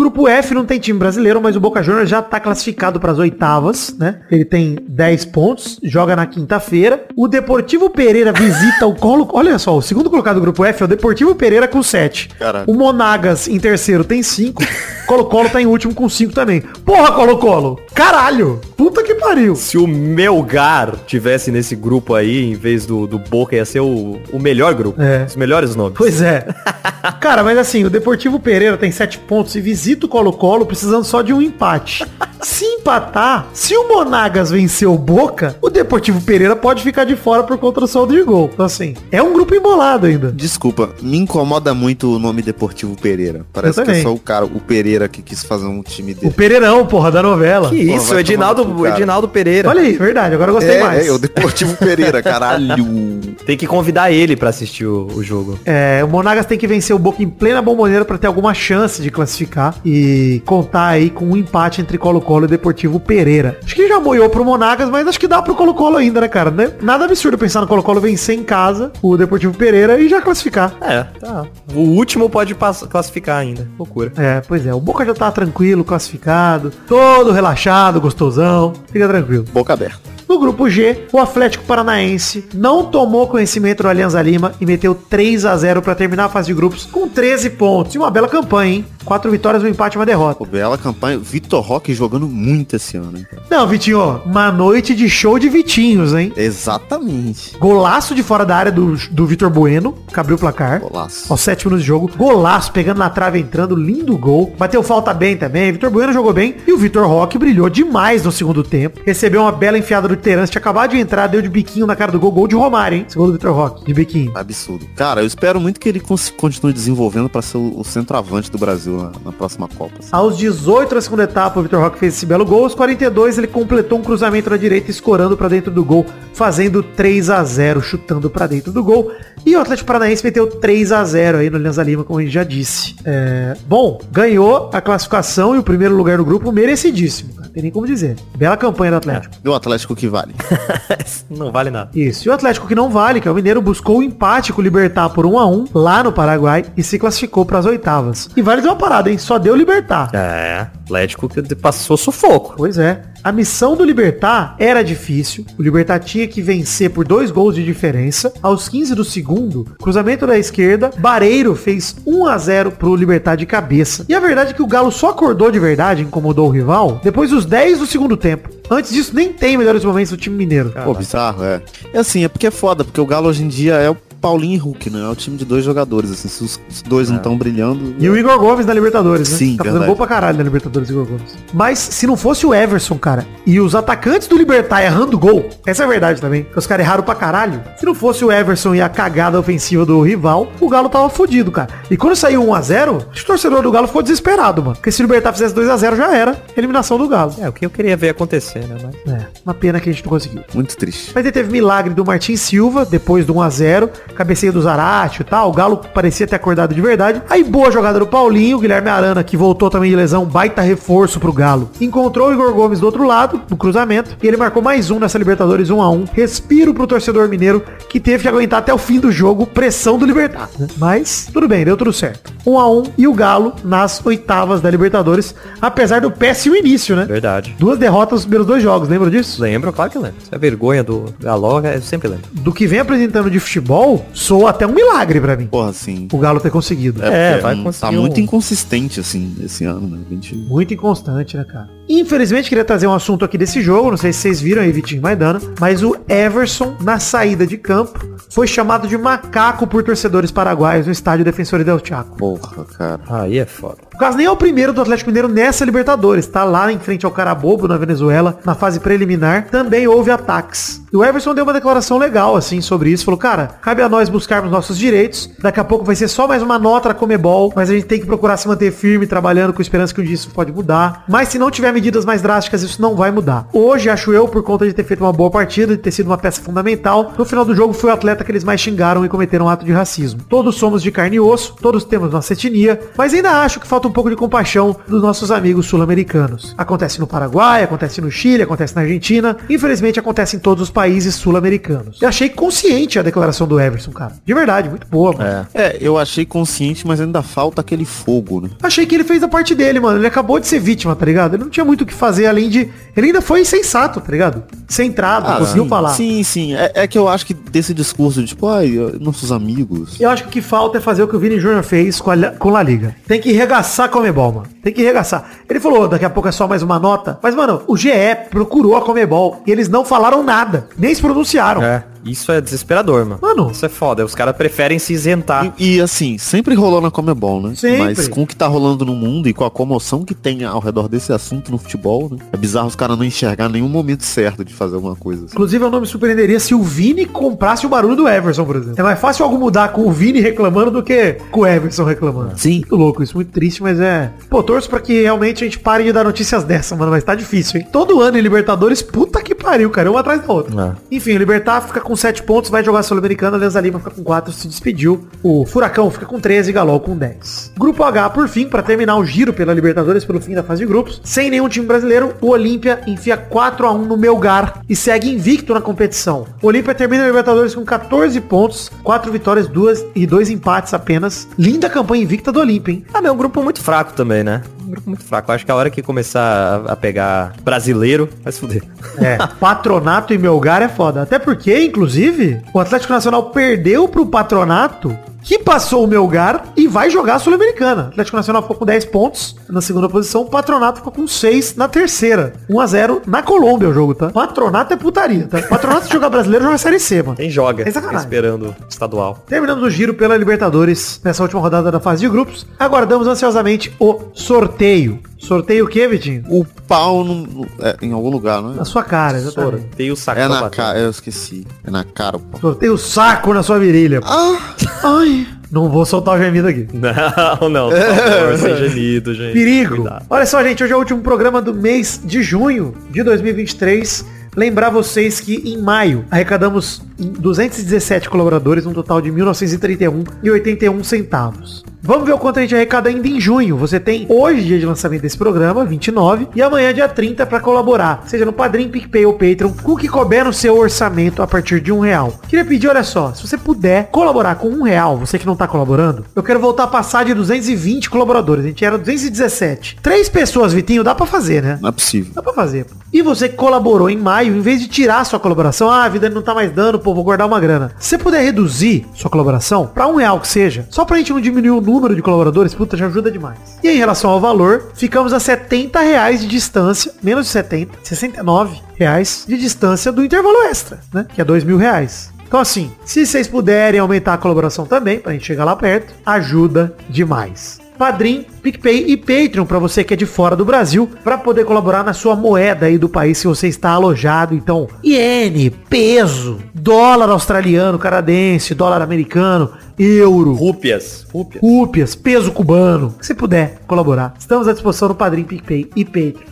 [0.00, 3.18] Grupo F não tem time brasileiro, mas o Boca Juniors já tá classificado para as
[3.18, 4.20] oitavas, né?
[4.30, 7.04] Ele tem 10 pontos, joga na quinta-feira.
[7.14, 9.28] O Deportivo Pereira visita o Colo.
[9.30, 12.30] Olha só, o segundo colocado do grupo F é o Deportivo Pereira com 7.
[12.38, 12.64] Caralho.
[12.66, 14.62] O Monagas em terceiro tem 5.
[15.10, 16.60] Colo-Colo tá em último com 5 também.
[16.60, 17.80] Porra, Colo-Colo!
[17.92, 18.60] Caralho!
[18.76, 19.56] Puta que pariu!
[19.56, 24.20] Se o Melgar tivesse nesse grupo aí, em vez do, do Boca, ia ser o,
[24.32, 25.02] o melhor grupo.
[25.02, 25.24] É.
[25.24, 25.98] Os melhores nomes.
[25.98, 26.46] Pois é.
[27.20, 31.22] Cara, mas assim, o Deportivo Pereira tem 7 pontos e visita o Colo-Colo precisando só
[31.22, 32.06] de um empate.
[32.42, 37.42] Se empatar, se o Monagas vencer o Boca, o Deportivo Pereira pode ficar de fora
[37.42, 38.50] por conta do saldo de gol.
[38.52, 40.32] Então assim, é um grupo embolado ainda.
[40.32, 43.44] Desculpa, me incomoda muito o nome Deportivo Pereira.
[43.52, 46.32] Parece que é só o cara, o Pereira que quis fazer um time O dele.
[46.32, 47.68] Pereirão, porra, da novela.
[47.68, 48.86] Que Pô, isso, o Edinaldo, o.
[48.86, 49.68] Edinaldo Pereira.
[49.68, 51.06] Olha aí, verdade, agora eu gostei é, mais.
[51.06, 53.20] é, o Deportivo Pereira, caralho.
[53.44, 55.58] Tem que convidar ele pra assistir o, o jogo.
[55.64, 59.02] É, o Monagas tem que vencer o Boca em plena bomboneira para ter alguma chance
[59.02, 62.69] de classificar e contar aí com um empate entre Colo-Colo e Deportivo
[63.00, 63.58] Pereira.
[63.64, 66.50] Acho que já moiou pro Monagas, mas acho que dá pro Colo-Colo ainda, né, cara?
[66.50, 66.72] Né?
[66.80, 70.74] Nada absurdo pensar no Colo-Colo vencer em casa o Deportivo Pereira e já classificar.
[70.80, 71.46] É, tá.
[71.74, 73.68] O último pode classificar ainda.
[73.78, 74.12] Loucura.
[74.16, 74.74] É, pois é.
[74.74, 78.72] O Boca já tá tranquilo, classificado, todo relaxado, gostosão.
[78.90, 79.44] Fica tranquilo.
[79.52, 80.10] Boca aberta.
[80.30, 85.44] No grupo G, o Atlético Paranaense não tomou conhecimento do Alianza Lima e meteu 3
[85.44, 87.96] a 0 para terminar a fase de grupos com 13 pontos.
[87.96, 88.86] E uma bela campanha, hein?
[89.04, 90.38] Quatro vitórias, um empate e uma derrota.
[90.38, 91.18] Pô, bela campanha.
[91.18, 93.26] Vitor Roque jogando muito esse ano, hein?
[93.50, 96.32] Não, Vitinho, uma noite de show de Vitinhos, hein?
[96.36, 97.56] Exatamente.
[97.58, 100.80] Golaço de fora da área do, do Vitor Bueno, que abriu o placar.
[100.80, 101.32] Golaço.
[101.32, 102.10] Aos sete minutos de jogo.
[102.16, 103.74] Golaço, pegando na trave, entrando.
[103.74, 104.54] Lindo gol.
[104.58, 105.72] Bateu falta bem também.
[105.72, 106.56] Vitor Bueno jogou bem.
[106.66, 109.00] E o Vitor Roque brilhou demais no segundo tempo.
[109.04, 110.52] Recebeu uma bela enfiada do Terence.
[110.52, 112.30] Tinha acabado de entrar, deu de biquinho na cara do gol.
[112.30, 113.06] Gol de Romário, hein?
[113.08, 113.84] Segundo o Vitor Roque.
[113.84, 114.32] De biquinho.
[114.36, 114.86] Absurdo.
[114.94, 116.00] Cara, eu espero muito que ele
[116.36, 119.94] continue desenvolvendo pra ser o centroavante do Brasil na, na próxima Copa.
[119.98, 120.08] assim.
[120.12, 122.64] Aos 18 da segunda etapa, o Vitor Roque fez esse belo gol.
[122.64, 127.30] Aos 42, ele completou um cruzamento na direita, escorando pra dentro do gol, fazendo 3
[127.30, 129.10] a 0 chutando pra dentro do gol.
[129.44, 132.32] E o Atlético Paranaense meteu 3 a 0 aí no Alianza Lima, como a gente
[132.32, 132.94] já disse.
[133.04, 137.48] É, Bom, ganhou a classificação e o primeiro lugar no grupo merecidíssimo, cara.
[137.48, 138.16] Tem nem como dizer.
[138.36, 139.34] Bela campanha do Atlético.
[139.42, 140.34] E o Atlético que vale.
[141.30, 141.90] Não vale nada.
[141.94, 142.26] Isso.
[142.26, 144.64] E o Atlético que não vale, que é o Mineiro, buscou o empate com o
[144.64, 148.28] Libertar por 1 a 1 lá no Paraguai e se classificou para as oitavas.
[148.36, 149.18] E vale dizer uma parada, hein?
[149.18, 150.10] Só deu Libertar.
[150.14, 152.54] É, Atlético que passou sufoco.
[152.56, 153.02] Pois é.
[153.22, 155.44] A missão do Libertar era difícil.
[155.58, 158.32] O Libertar tinha que vencer por dois gols de diferença.
[158.42, 163.44] Aos 15 do segundo, cruzamento da esquerda, Bareiro fez 1 a 0 pro Libertar de
[163.44, 164.06] cabeça.
[164.08, 167.30] E a verdade é que o Galo só acordou de verdade, incomodou o rival, depois
[167.30, 168.48] dos 10 do segundo tempo.
[168.70, 170.72] Antes disso, nem tem melhores momentos do time mineiro.
[170.84, 171.60] Pô, bizarro, é.
[171.92, 174.54] É assim, é porque é foda, porque o Galo hoje em dia é o Paulinho
[174.54, 175.00] e Hulk, né?
[175.02, 176.28] É o time de dois jogadores, assim.
[176.28, 177.94] Se os os dois não estão brilhando...
[177.98, 179.36] E o Igor Gomes na Libertadores, né?
[179.36, 179.86] Sim, Tá fazendo verdade.
[179.88, 181.36] gol pra caralho na Libertadores, Igor Gomes.
[181.52, 185.82] Mas se não fosse o Everson, cara, e os atacantes do Libertar errando gol, essa
[185.82, 187.62] é a verdade também, que os caras erraram pra caralho.
[187.78, 191.50] Se não fosse o Everson e a cagada ofensiva do rival, o Galo tava fodido,
[191.50, 191.68] cara.
[191.90, 194.76] E quando saiu 1x0, o torcedor do Galo ficou desesperado, mano.
[194.76, 196.40] Porque se o Libertar fizesse 2x0 já era.
[196.56, 197.34] Eliminação do Galo.
[197.40, 198.76] É, o que eu queria ver acontecer, né?
[198.82, 199.14] Mas...
[199.14, 200.42] É, uma pena que a gente não conseguiu.
[200.54, 201.10] Muito triste.
[201.14, 205.50] Mas aí teve milagre do Martin Silva, depois do 1x0, cabeceio do Zarate e tal,
[205.50, 207.22] o Galo parecia ter acordado de verdade.
[207.28, 211.18] Aí boa jogada do Paulinho, o Guilherme Arana, que voltou também de lesão, baita reforço
[211.20, 211.70] pro Galo.
[211.80, 215.18] Encontrou o Igor Gomes do outro lado, no cruzamento, e ele marcou mais um nessa
[215.18, 216.08] Libertadores 1x1.
[216.12, 220.06] Respiro pro torcedor mineiro, que teve que aguentar até o fim do jogo pressão do
[220.06, 220.48] Libertar.
[220.58, 220.66] né?
[220.78, 222.32] Mas, tudo bem, deu tudo certo.
[222.46, 227.04] 1x1 e o Galo nas oitavas da Libertadores, apesar do péssimo início, né?
[227.04, 227.54] Verdade.
[227.58, 229.40] Duas derrotas nos primeiros dois jogos, lembra disso?
[229.42, 230.16] Lembro, claro que lembro.
[230.22, 232.24] Isso é vergonha do Galo, eu sempre lembro.
[232.32, 235.46] do que vem apresentando de futebol, soa até um milagre pra mim.
[235.46, 236.08] Porra, assim...
[236.12, 237.02] O Galo ter conseguido.
[237.04, 239.98] É, porque vai não- conseguir Tá muito um- inconsistente, assim, esse ano, né?
[240.06, 240.34] A gente...
[240.34, 241.68] Muito inconstante, né, cara?
[241.92, 245.02] Infelizmente, queria trazer um assunto aqui desse jogo, não sei se vocês viram aí, Vitinho
[245.02, 247.98] Maidana, mas o Everson, na saída de campo,
[248.28, 252.16] foi chamado de macaco por torcedores paraguaios no estádio Defensor del Chaco.
[252.16, 253.00] Porra, cara.
[253.08, 253.78] Aí é foda.
[253.92, 257.04] O caso nem é o primeiro do Atlético Mineiro nessa Libertadores, tá lá em frente
[257.04, 260.80] ao Carabobo, na Venezuela, na fase preliminar, também houve ataques.
[260.92, 264.08] E o Everson deu uma declaração legal, assim, sobre isso, falou, cara, cabe a nós
[264.08, 267.68] buscarmos nossos direitos, daqui a pouco vai ser só mais uma nota da Comebol, mas
[267.68, 270.30] a gente tem que procurar se manter firme, trabalhando com esperança que um dia isso
[270.30, 271.04] pode mudar.
[271.08, 273.48] Mas se não tiver medidas mais drásticas, isso não vai mudar.
[273.54, 276.18] Hoje, acho eu, por conta de ter feito uma boa partida, de ter sido uma
[276.18, 279.46] peça fundamental, no final do jogo foi o atleta que eles mais xingaram e cometeram
[279.46, 280.20] um ato de racismo.
[280.28, 283.88] Todos somos de carne e osso, todos temos nossa etnia, mas ainda acho que falta
[283.88, 286.54] um pouco de compaixão dos nossos amigos sul-americanos.
[286.58, 291.14] Acontece no Paraguai, acontece no Chile, acontece na Argentina, infelizmente acontece em todos os países
[291.14, 292.02] sul-americanos.
[292.02, 294.12] Eu achei consciente a declaração do Everson, cara.
[294.24, 295.46] De verdade, muito boa, mano.
[295.54, 298.50] É, eu achei consciente, mas ainda falta aquele fogo, né?
[298.62, 299.98] Achei que ele fez a parte dele, mano.
[299.98, 301.34] Ele acabou de ser vítima, tá ligado?
[301.34, 302.68] Ele não tinha muito o que fazer além de.
[302.96, 304.42] Ele ainda foi sensato, tá ligado?
[304.66, 305.90] Centrado, conseguiu sim, falar.
[305.90, 306.54] Sim, sim.
[306.54, 310.00] É, é que eu acho que desse discurso de tipo, ai, nossos amigos.
[310.00, 312.10] Eu acho que o que falta é fazer o que o Vini Júnior fez com
[312.10, 312.96] a, com La Liga.
[313.06, 314.48] Tem que regaçar a Comebol, mano.
[314.62, 315.30] Tem que regaçar.
[315.48, 317.18] Ele falou, daqui a pouco é só mais uma nota.
[317.22, 317.90] Mas, mano, o GE
[318.30, 320.68] procurou a Comebol e eles não falaram nada.
[320.76, 321.62] Nem se pronunciaram.
[321.62, 323.18] É, isso é desesperador, mano.
[323.20, 323.50] Mano.
[323.50, 324.04] Isso é foda.
[324.04, 325.52] Os caras preferem se isentar.
[325.58, 327.54] E, e, assim, sempre rolou na Comebol, né?
[327.54, 327.78] Sempre.
[327.78, 330.60] Mas com o que tá rolando no mundo e com a comoção que tem ao
[330.60, 332.18] redor desse assunto no futebol, né?
[332.32, 335.24] É bizarro os caras não enxergar nenhum momento certo de fazer alguma coisa.
[335.24, 335.34] assim.
[335.34, 338.74] Inclusive, eu não me surpreenderia se o Vini comprasse o barulho do Everson, por exemplo.
[338.78, 342.32] É mais fácil algo mudar com o Vini reclamando do que com o Everson reclamando.
[342.36, 342.58] Sim.
[342.58, 344.10] Muito louco isso, muito triste, mas é...
[344.28, 347.14] Pô, torço pra que realmente a gente pare de dar notícias dessa, mano, mas tá
[347.14, 347.66] difícil, hein?
[347.70, 350.76] Todo ano em Libertadores, puta que pariu, cara, uma atrás da outra.
[350.90, 354.02] Enfim, o Libertar fica com 7 pontos, vai jogar a Sul-Americana, Alianza Lima fica com
[354.02, 355.06] 4, se despediu.
[355.22, 357.52] O Furacão fica com 13 e Galol com 10.
[357.56, 360.66] Grupo H, por fim, pra terminar o giro pela Libertadores, pelo fim da fase de
[360.66, 365.14] grupos, sem nenhum time brasileiro, o Olímpia enfia 4 a 1 no Melgar e segue
[365.14, 366.26] invicto na competição.
[366.42, 371.28] O Olímpia termina a Libertadores com 14 pontos, 4 vitórias, 2 e 2 empates apenas.
[371.38, 372.84] Linda campanha invicta do Olímpia, hein?
[372.92, 374.39] Ah, é um grupo muito fraco também, né?
[374.64, 375.30] Um grupo muito fraco.
[375.30, 378.62] Eu acho que a hora que começar a a pegar brasileiro, vai se fuder.
[378.98, 381.02] É, Patronato e Melgar é foda.
[381.02, 386.90] Até porque, inclusive, o Atlético Nacional perdeu pro Patronato, que passou o Melgar e vai
[386.90, 387.88] jogar a Sul-Americana.
[387.88, 391.68] Atlético Nacional ficou com 10 pontos na segunda posição, o Patronato ficou com 6 na
[391.68, 392.32] terceira.
[392.48, 394.10] 1 a 0 na Colômbia o jogo, tá?
[394.10, 395.42] Patronato é putaria, tá?
[395.42, 397.16] Patronato se jogar brasileiro joga Série C, mano.
[397.16, 397.68] Quem joga?
[397.68, 398.00] É sacanagem.
[398.06, 399.24] esperando estadual.
[399.26, 404.00] Terminando o giro pela Libertadores nessa última rodada da fase de grupos, aguardamos ansiosamente o
[404.12, 405.00] sorteio.
[405.20, 406.24] Sorteio o quê, Vitinho?
[406.28, 408.56] O pau no, no- é, em algum lugar, não é?
[408.56, 409.60] Na sua cara, exatamente.
[409.60, 410.56] Sorteio o saco É na bater.
[410.56, 411.46] cara, eu esqueci.
[411.64, 412.40] É na cara o pau.
[412.40, 414.00] Sorteio o saco na sua virilha.
[414.02, 415.26] Ah, Ai.
[415.52, 416.68] Não vou soltar o gemido aqui.
[416.72, 419.32] Não, não, por favor, sem gemido, gente.
[419.32, 419.76] Perigo.
[419.76, 420.06] Cuidado.
[420.08, 424.04] Olha só, gente, hoje é o último programa do mês de junho de 2023.
[424.36, 431.64] Lembrar vocês que em maio arrecadamos 217 colaboradores, um total de 1931,81 centavos.
[431.82, 433.56] Vamos ver o quanto a gente arrecada ainda em junho.
[433.56, 438.02] Você tem hoje, dia de lançamento desse programa, 29, e amanhã, dia 30, para colaborar.
[438.06, 441.60] Seja no Padrim, PicPay ou Patreon, com o que couber no seu orçamento a partir
[441.60, 442.12] de um real.
[442.28, 445.48] Queria pedir, olha só, se você puder colaborar com um real, você que não tá
[445.48, 448.44] colaborando, eu quero voltar a passar de 220 colaboradores.
[448.44, 449.78] A gente era 217.
[449.82, 451.58] Três pessoas, Vitinho, dá pra fazer, né?
[451.62, 452.12] não é possível.
[452.14, 452.64] Dá pra fazer.
[452.66, 452.74] pô.
[452.92, 456.10] E você que colaborou em maio, em vez de tirar sua colaboração, ah, a vida
[456.10, 457.72] não tá mais dando, pô, vou guardar uma grana.
[457.78, 461.20] Se você puder reduzir sua colaboração pra um real que seja, só pra gente não
[461.20, 463.38] diminuir o número de colaboradores, puta, já ajuda demais.
[463.62, 468.60] E em relação ao valor, ficamos a 70 reais de distância, menos de 70, 69
[468.74, 471.06] reais de distância do intervalo extra, né?
[471.14, 472.10] Que é 2 mil reais.
[472.26, 476.74] Então assim, se vocês puderem aumentar a colaboração também, pra gente chegar lá perto, ajuda
[476.88, 477.59] demais.
[477.80, 481.82] Padrim, PicPay e Patreon para você que é de fora do Brasil, para poder colaborar
[481.82, 484.34] na sua moeda aí do país se você está alojado.
[484.34, 491.06] Então, iene, peso, dólar australiano, canadense, dólar americano, euro, Rúpias.
[491.10, 491.42] Rúpias.
[491.42, 492.94] rúpias, peso cubano.
[493.00, 496.28] Se puder colaborar, estamos à disposição no Padrim, PicPay e Patreon.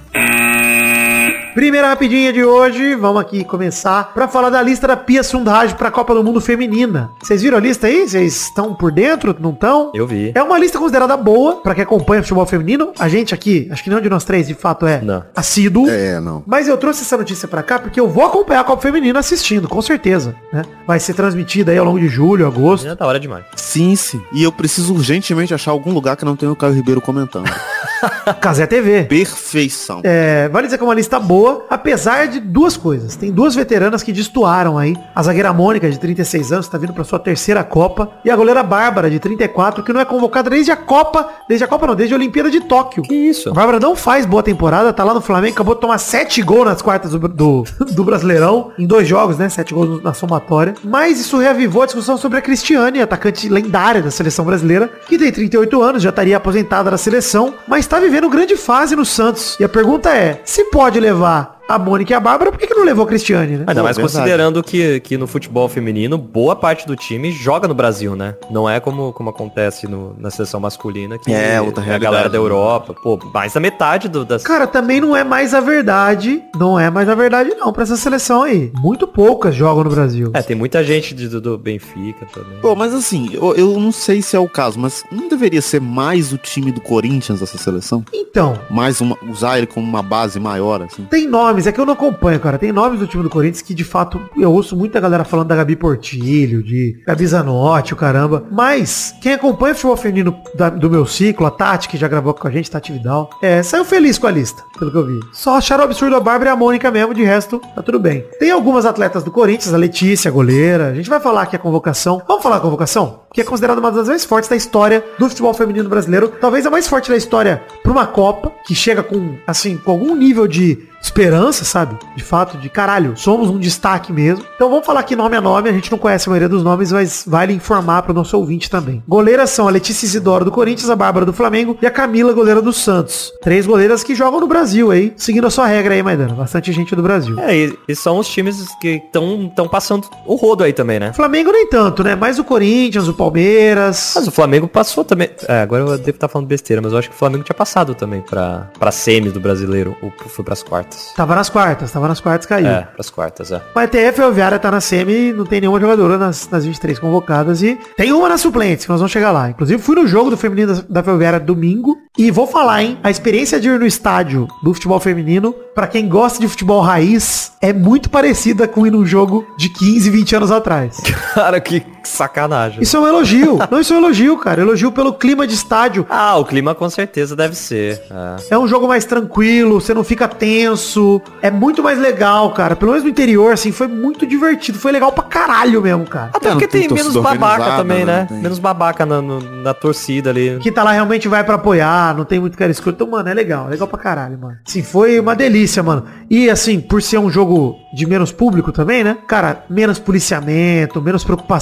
[1.59, 5.91] Primeira rapidinha de hoje, vamos aqui começar pra falar da lista da Pia Sundhage pra
[5.91, 7.11] Copa do Mundo Feminina.
[7.21, 8.09] Vocês viram a lista aí?
[8.09, 9.35] Vocês estão por dentro?
[9.41, 9.91] Não estão?
[9.93, 10.31] Eu vi.
[10.37, 12.93] É uma lista considerada boa pra quem acompanha futebol feminino.
[12.97, 15.25] A gente aqui, acho que nenhum de nós três de fato é Não.
[15.35, 15.91] assíduo.
[15.91, 16.45] É, não.
[16.47, 19.67] Mas eu trouxe essa notícia pra cá porque eu vou acompanhar a Copa Feminina assistindo,
[19.69, 20.37] com certeza.
[20.53, 20.63] Né?
[20.87, 22.85] Vai ser transmitida aí ao longo de julho, agosto.
[22.85, 23.45] Já tá hora demais.
[23.57, 24.23] Sim, sim.
[24.33, 27.51] E eu preciso urgentemente achar algum lugar que não tenha o Caio Ribeiro comentando.
[28.41, 29.05] Casé TV.
[29.05, 30.01] Perfeição.
[30.05, 33.17] É, vale dizer que é uma lista boa, apesar de duas coisas.
[33.17, 34.97] Tem duas veteranas que destoaram aí.
[35.15, 38.11] A zagueira Mônica, de 36 anos, tá vindo pra sua terceira Copa.
[38.25, 41.29] E a goleira Bárbara, de 34, que não é convocada desde a Copa.
[41.49, 43.03] Desde a Copa não, desde a Olimpíada de Tóquio.
[43.03, 43.51] Que isso?
[43.51, 46.67] A Bárbara não faz boa temporada, tá lá no Flamengo, acabou de tomar sete gols
[46.67, 49.49] nas quartas do, do, do Brasileirão, em dois jogos, né?
[49.49, 50.75] Sete gols na somatória.
[50.85, 55.31] Mas isso reavivou a discussão sobre a Cristiane, atacante lendária da seleção brasileira, que tem
[55.31, 59.57] 38 anos, já estaria aposentada da seleção, mas tá vivendo grande fase no Santos.
[59.61, 61.38] E a pergunta é, se pode levar
[61.69, 63.65] a Mônica e a Bárbara, por que, que não levou a Cristiane, né?
[63.67, 67.75] Ainda Pô, mais considerando que, que no futebol feminino, boa parte do time joga no
[67.75, 68.35] Brasil, né?
[68.51, 72.29] Não é como, como acontece no- na seleção masculina, que É, outra a realidade, galera
[72.29, 72.45] da né?
[72.45, 72.95] Europa.
[72.95, 74.43] Pô, mais da metade do, das...
[74.43, 77.97] Cara, também não é mais a verdade, não é mais a verdade não pra essa
[77.97, 78.73] seleção aí.
[78.81, 80.31] Muito poucas jogam no Brasil.
[80.35, 82.59] É, tem muita gente de- do, do Benfica também.
[82.63, 85.81] Pô, mas assim, eu, eu não sei se é o caso, mas não deveria ser
[85.81, 88.03] mais o time do Corinthians essa seleção?
[88.13, 91.05] Então, Mais uma, usar ele como uma base maior, assim?
[91.11, 91.27] Tem
[91.59, 92.59] nomes, é que eu não acompanho, cara.
[92.59, 95.57] Tem nomes do time do Corinthians que, de fato, eu ouço muita galera falando da
[95.57, 98.45] Gabi Portilho, de Gabi Zanotti, o caramba.
[98.51, 102.33] Mas, quem acompanha o futebol feminino da- do meu ciclo, a Tati, que já gravou
[102.35, 105.21] com a gente, Tati Vidal, é, saiu feliz com a lista, pelo que eu vi.
[105.33, 108.25] Só acharam absurdo a Bárbara e a Mônica mesmo, de resto, tá tudo bem.
[108.39, 110.89] Tem algumas atletas do Corinthians, a Letícia, a goleira.
[110.89, 112.23] A gente vai falar aqui a convocação.
[112.27, 113.21] Vamos falar a convocação?
[113.33, 116.33] Que é considerada uma das mais fortes da história do futebol feminino brasileiro.
[116.41, 120.15] Talvez a mais forte da história pra uma Copa, que chega com, assim, com algum
[120.15, 121.97] nível de esperança, sabe?
[122.17, 124.45] De fato, de caralho, somos um destaque mesmo.
[124.55, 126.93] Então vamos falar aqui nome a nome, a gente não conhece a maioria dos nomes,
[126.93, 129.03] mas vale informar para o nosso ouvinte também.
[129.07, 132.61] Goleiras são a Letícia Isidoro do Corinthians, a Bárbara do Flamengo e a Camila, goleira
[132.61, 133.33] do Santos.
[133.41, 136.35] Três goleiras que jogam no Brasil aí, seguindo a sua regra aí, Maidana.
[136.35, 137.39] Bastante gente do Brasil.
[137.39, 141.13] É, e, e são os times que estão tão passando o rodo aí também, né?
[141.13, 142.15] Flamengo nem tanto, né?
[142.17, 144.13] Mais o Corinthians, o Palmeiras.
[144.15, 145.31] Mas o Flamengo passou também.
[145.47, 147.95] É, agora eu devo estar falando besteira, mas eu acho que o Flamengo tinha passado
[147.95, 151.13] também pra, pra semis do brasileiro, ou foi pras quartas.
[151.17, 152.69] Tava nas quartas, tava nas quartas, caiu.
[152.69, 153.61] É, pras quartas, é.
[153.75, 157.79] O ETF Ferroviária tá na semi, não tem nenhuma jogadora nas, nas 23 convocadas e
[157.97, 159.51] tem uma nas suplentes, que nós vamos chegar lá.
[159.51, 163.11] Inclusive, fui no jogo do feminino da, da Ferroviária domingo e vou falar, hein, a
[163.11, 167.73] experiência de ir no estádio do futebol feminino, pra quem gosta de futebol raiz, é
[167.73, 170.97] muito parecida com ir num jogo de 15, 20 anos atrás.
[171.35, 172.83] Cara, Que sacanagem.
[172.83, 173.59] Isso é um elogio.
[173.71, 174.61] Não, isso é um elogio, cara.
[174.63, 176.07] Elogio pelo clima de estádio.
[176.09, 178.03] Ah, o clima com certeza deve ser.
[178.11, 178.55] É.
[178.55, 181.21] É um jogo mais tranquilo, você não fica tenso.
[181.43, 182.75] É muito mais legal, cara.
[182.77, 184.79] Pelo menos no interior, assim, foi muito divertido.
[184.79, 186.31] Foi legal pra caralho mesmo, cara.
[186.35, 188.21] Até É, porque tem tem, menos babaca também, né?
[188.21, 188.27] né?
[188.29, 188.39] Tem.
[188.39, 190.59] Menos babaca na, no- na torcida ali.
[190.61, 192.95] Que tá lá realmente vai pra apoiar, não tem muito cara escuro.
[192.95, 193.67] Então, mano, é legal.
[193.69, 194.57] É legal pra caralho, mano.
[194.65, 196.05] Sim, foi uma delícia, mano.
[196.31, 199.17] E assim, por ser um jogo de menos público também, né?
[199.27, 201.59] Cara, menos policiamento, menos preocupação.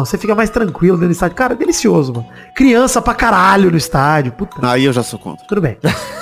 [0.00, 1.36] Você fica mais tranquilo dentro do estádio.
[1.36, 2.26] Cara, é delicioso, mano.
[2.54, 4.32] Criança pra caralho no estádio.
[4.32, 4.56] Puta.
[4.62, 5.46] Aí eu já sou contra.
[5.46, 5.76] Tudo bem.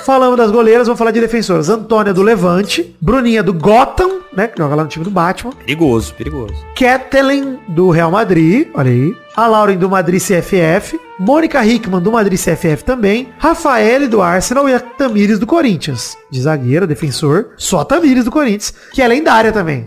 [0.05, 1.69] Falamos das goleiras, vamos falar de defensoras.
[1.69, 4.47] Antônia do Levante, Bruninha do Gotham, né?
[4.47, 5.51] Que joga lá no time do Batman.
[5.53, 6.53] Perigoso, perigoso.
[6.77, 9.15] Kathleen do Real Madrid, olha aí.
[9.35, 10.99] A Lauren do Madrid CFF.
[11.19, 13.29] Mônica Hickman do Madrid CFF também.
[13.37, 16.17] Rafael do Arsenal e a Tamires do Corinthians.
[16.29, 17.49] De zagueira, defensor.
[17.57, 19.85] Só a Tamires do Corinthians, que é lendária também.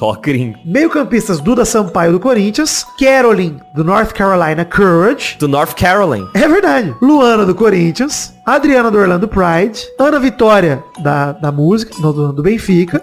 [0.00, 0.58] Só gringo.
[0.64, 2.86] Meio-campistas Duda Sampaio do Corinthians.
[2.98, 5.36] Carolyn do North Carolina Courage.
[5.38, 6.26] Do North Carolina.
[6.32, 6.94] É verdade.
[7.02, 8.34] Luana do Corinthians.
[8.54, 9.86] Adriana do Orlando Pride.
[9.98, 13.00] Ana Vitória da, da música, não, do, do Benfica.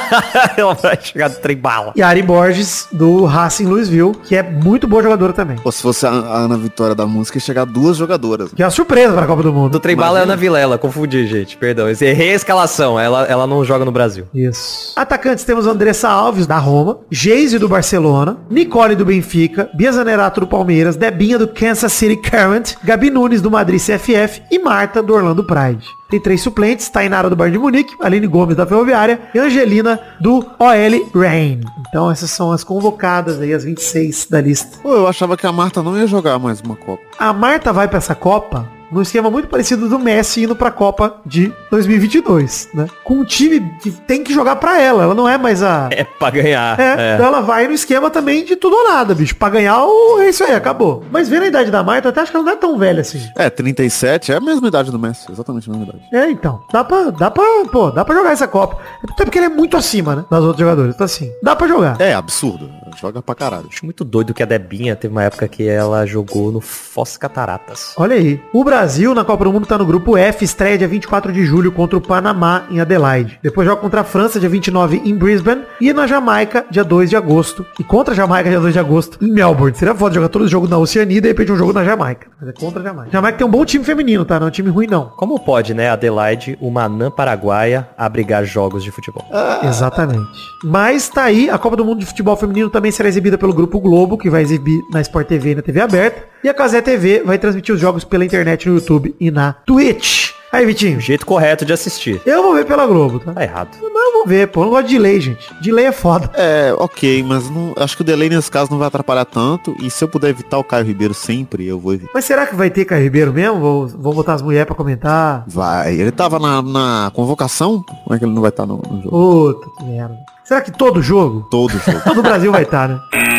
[0.56, 1.92] Ela vai chegar do trem bala.
[1.94, 5.56] e Ari Borges do Racing Louisville, que é muito boa jogadora também.
[5.56, 8.52] Pô, se fosse a, a Ana Vitória da música, ia chegar duas jogadoras.
[8.52, 9.72] Que é uma surpresa para a Copa do Mundo.
[9.72, 11.56] Do trem bala é Ana Vilela, confundi, gente.
[11.56, 11.88] Perdão.
[11.88, 12.98] Errei a escalação.
[12.98, 14.26] Ela, ela não joga no Brasil.
[14.34, 14.92] Isso.
[14.96, 20.46] Atacantes temos Andressa Alves, da Roma, Geise do Barcelona, Nicole do Benfica, Bia Zanerato do
[20.46, 25.42] Palmeiras, Debinha do Kansas City Current, Gabi Nunes do Madrid CFF e Marta do Orlando
[25.42, 25.84] Pride.
[26.08, 30.46] Tem três suplentes, Tainara do Bayern de Munique, Aline Gomes da Ferroviária e Angelina do
[30.60, 31.64] OL Reign.
[31.88, 34.78] Então essas são as convocadas aí, as 26 da lista.
[34.80, 37.02] Pô, eu achava que a Marta não ia jogar mais uma Copa.
[37.18, 41.16] A Marta vai pra essa Copa num esquema muito parecido do Messi indo pra Copa
[41.24, 42.86] de 2022, né?
[43.04, 45.02] Com um time que tem que jogar pra ela.
[45.04, 45.88] Ela não é mais a...
[45.90, 46.78] É pra ganhar.
[46.78, 47.14] É, É.
[47.14, 49.34] então ela vai no esquema também de tudo ou nada, bicho.
[49.36, 50.20] Pra ganhar, o...
[50.20, 51.04] é isso aí, acabou.
[51.10, 53.00] Mas vendo a idade da Marta, eu até acho que ela não é tão velha
[53.00, 53.20] assim.
[53.36, 56.04] É, 37 é a mesma idade do Messi, exatamente a mesma idade.
[56.12, 56.62] É, então.
[56.72, 58.78] Dá pra, dá pra, pô, dá pra jogar essa Copa.
[59.02, 60.24] Até porque ele é muito acima, né?
[60.30, 60.94] Das outros jogadores.
[60.94, 62.00] Então assim, dá pra jogar.
[62.00, 62.70] É absurdo,
[63.00, 63.66] joga pra caralho.
[63.72, 67.92] Acho muito doido que a Debinha teve uma época que ela jogou no Foz Cataratas.
[67.96, 68.40] Olha aí.
[68.52, 71.72] O Brasil na Copa do Mundo tá no grupo F, estreia dia 24 de julho
[71.72, 73.38] contra o Panamá em Adelaide.
[73.42, 77.16] Depois joga contra a França dia 29 em Brisbane e na Jamaica dia 2 de
[77.16, 77.64] agosto.
[77.80, 79.74] E contra a Jamaica dia 2 de agosto em Melbourne.
[79.74, 82.26] Seria foda jogar todo o jogo na Oceania e de repente um jogo na Jamaica.
[82.38, 83.10] Mas é contra a Jamaica.
[83.10, 84.38] Jamaica tem um bom time feminino, tá?
[84.38, 85.06] Não é um time ruim não.
[85.16, 89.24] Como pode, né, Adelaide, uma anã paraguaia, abrigar jogos de futebol?
[89.62, 90.28] Exatamente.
[90.62, 93.80] Mas tá aí, a Copa do Mundo de Futebol Feminino também será exibida pelo Grupo
[93.80, 96.35] Globo, que vai exibir na Sport TV e na TV aberta.
[96.46, 100.30] E a Casé TV vai transmitir os jogos pela internet no YouTube e na Twitch.
[100.52, 100.98] Aí, Vitinho.
[100.98, 102.22] O jeito correto de assistir.
[102.24, 103.32] Eu vou ver pela Globo, tá?
[103.32, 103.70] Tá errado.
[103.82, 104.60] Mas eu vou ver, pô.
[104.60, 105.52] Eu não gosto de delay, gente.
[105.60, 106.30] Delay é foda.
[106.34, 109.74] É, ok, mas não, acho que o delay nesse caso não vai atrapalhar tanto.
[109.82, 112.12] E se eu puder evitar o Caio Ribeiro sempre, eu vou evitar.
[112.14, 113.58] Mas será que vai ter Caio Ribeiro mesmo?
[113.58, 115.42] Vou, vou botar as mulheres pra comentar.
[115.48, 115.94] Vai.
[115.96, 117.82] Ele tava na, na convocação?
[118.04, 119.10] Como é que ele não vai estar no, no jogo?
[119.10, 120.16] Puta que merda.
[120.44, 121.48] Será que todo jogo?
[121.50, 122.00] Todo jogo.
[122.04, 123.00] Todo o Brasil vai estar, né?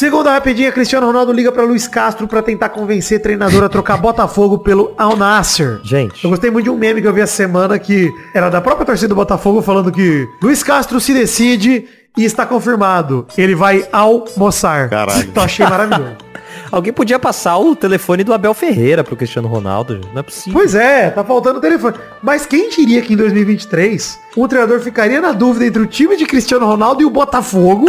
[0.00, 4.60] Segunda rapidinha, Cristiano Ronaldo liga pra Luiz Castro pra tentar convencer treinador a trocar Botafogo
[4.60, 5.78] pelo Al Nasser.
[5.84, 8.62] Gente, Eu gostei muito de um meme que eu vi essa semana que era da
[8.62, 11.86] própria torcida do Botafogo falando que Luiz Castro se decide
[12.16, 13.26] e está confirmado.
[13.36, 14.88] Ele vai almoçar.
[14.88, 15.20] Caralho.
[15.20, 16.16] Então achei maravilhoso.
[16.70, 20.00] alguém podia passar o telefone do Abel Ferreira pro Cristiano Ronaldo.
[20.12, 20.52] Não é possível.
[20.58, 21.96] Pois é, tá faltando o telefone.
[22.22, 26.24] Mas quem diria que em 2023 um treinador ficaria na dúvida entre o time de
[26.26, 27.86] Cristiano Ronaldo e o Botafogo?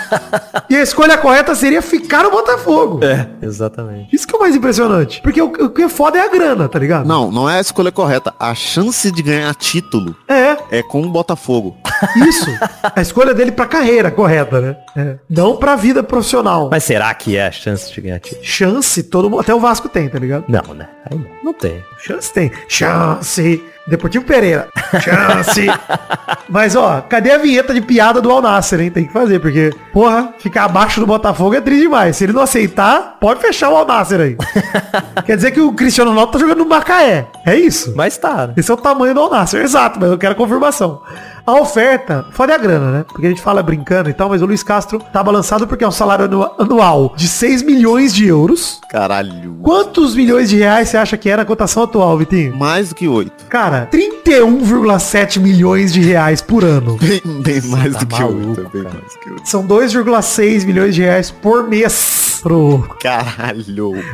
[0.70, 3.04] e a escolha correta seria ficar no Botafogo.
[3.04, 4.14] É, exatamente.
[4.14, 5.20] Isso que é o mais impressionante.
[5.20, 7.06] Porque o, o que é foda é a grana, tá ligado?
[7.06, 8.32] Não, não é a escolha correta.
[8.38, 11.76] A chance de ganhar título É, é com o Botafogo.
[12.28, 12.50] isso.
[12.94, 14.76] A escolha dele pra carreira correta, né?
[14.96, 15.16] É.
[15.28, 16.68] Não pra vida profissional.
[16.70, 18.44] Mas será que é a chance de ganhar título?
[18.44, 19.40] Chance, todo mundo.
[19.40, 20.44] Até o Vasco tem, tá ligado?
[20.48, 20.88] Não, né?
[21.10, 21.82] Aí não, não tem.
[21.98, 22.50] Chance tem.
[22.68, 23.62] Chance.
[23.86, 24.68] Deportivo Pereira.
[25.00, 25.66] Chance.
[26.48, 28.90] Mas, ó, cadê a vinheta de piada do Alnasser, hein?
[28.90, 32.16] Tem que fazer, porque, porra, ficar abaixo do Botafogo é triste demais.
[32.16, 34.36] Se ele não aceitar, pode fechar o Alnasser aí.
[35.24, 37.26] Quer dizer que o Cristiano Ronaldo tá jogando no Macaé.
[37.44, 37.92] É isso.
[37.96, 38.54] Mas tá, né?
[38.56, 41.00] Esse é o tamanho do Alnasser, exato, mas eu quero confirmação.
[41.46, 43.04] A oferta, foda é a grana, né?
[43.06, 45.88] Porque a gente fala brincando e tal, mas o Luiz Castro tá balançado porque é
[45.88, 48.80] um salário anu- anual de 6 milhões de euros.
[48.90, 49.56] Caralho.
[49.62, 52.56] Quantos milhões de reais você acha que é na cotação atual, Vitinho?
[52.56, 53.44] Mais do que oito.
[53.48, 56.96] Cara, 31,7 milhões de reais por ano.
[57.00, 58.60] Bem, bem mais Tá do que maluco, oito.
[58.60, 58.94] é Bem cara.
[59.00, 59.48] mais do que oito.
[59.48, 62.25] São 2,6 milhões de reais por mês.
[62.38, 63.64] Pro Caralho.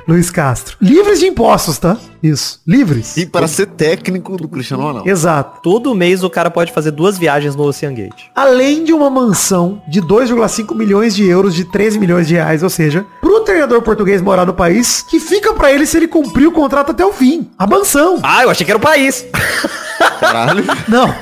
[0.07, 0.77] Luiz Castro.
[0.81, 1.97] Livres de impostos, tá?
[2.23, 2.61] Isso.
[2.67, 3.17] Livres.
[3.17, 5.09] E para ser técnico do Cristiano Ronaldo.
[5.09, 5.61] Exato.
[5.63, 8.27] Todo mês o cara pode fazer duas viagens no Ocean Gate.
[8.35, 12.71] Além de uma mansão de 2,5 milhões de euros de 13 milhões de reais, ou
[12.71, 16.53] seja, pro treinador português morar no país, que fica pra ele se ele cumprir o
[16.53, 17.51] contrato até o fim.
[17.59, 18.21] A mansão.
[18.23, 19.25] Ah, eu achei que era o país.
[20.21, 20.65] Caralho.
[20.89, 21.13] Não.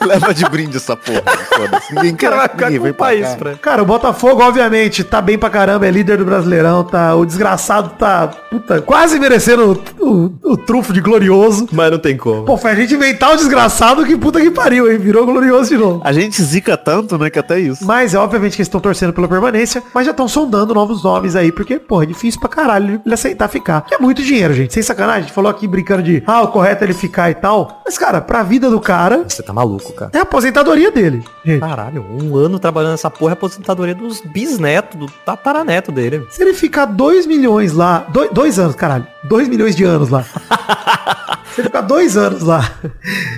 [0.06, 1.22] Leva de brinde essa porra.
[1.54, 1.94] Foda-se.
[1.94, 3.36] Ninguém cara vai ninguém vem pra país cá.
[3.36, 3.54] pra...
[3.56, 7.14] Cara, o Botafogo, obviamente, tá bem pra caramba, é líder do Brasileirão, tá?
[7.14, 10.06] O desgraçado tá, puta, quase merecendo o,
[10.44, 11.66] o- o trunfo de glorioso.
[11.72, 12.44] Mas não tem como.
[12.44, 14.98] Pô, foi a gente inventar o desgraçado que puta que pariu, hein?
[14.98, 16.00] Virou glorioso de novo.
[16.04, 17.84] A gente zica tanto, né, que até isso.
[17.86, 21.36] Mas é obviamente que eles estão torcendo pela permanência, mas já estão sondando novos nomes
[21.36, 23.82] aí, porque, pô, é difícil pra caralho ele aceitar ficar.
[23.82, 24.72] Que é muito dinheiro, gente.
[24.74, 25.20] Sem sacanagem.
[25.20, 27.82] A gente falou aqui brincando de, ah, o correto é ele ficar e tal.
[27.84, 30.10] Mas, cara, pra vida do cara, Você tá maluco, cara.
[30.14, 31.22] é a aposentadoria dele.
[31.44, 36.26] Gente, Caralho, um ano trabalhando nessa porra é aposentadoria dos bisnetos, do tataraneto dele.
[36.30, 40.24] se ele ficar 2 milhões lá, dois, dois anos, caralho, 2 milhões de anos lá.
[41.60, 42.62] ele ficar dois anos lá,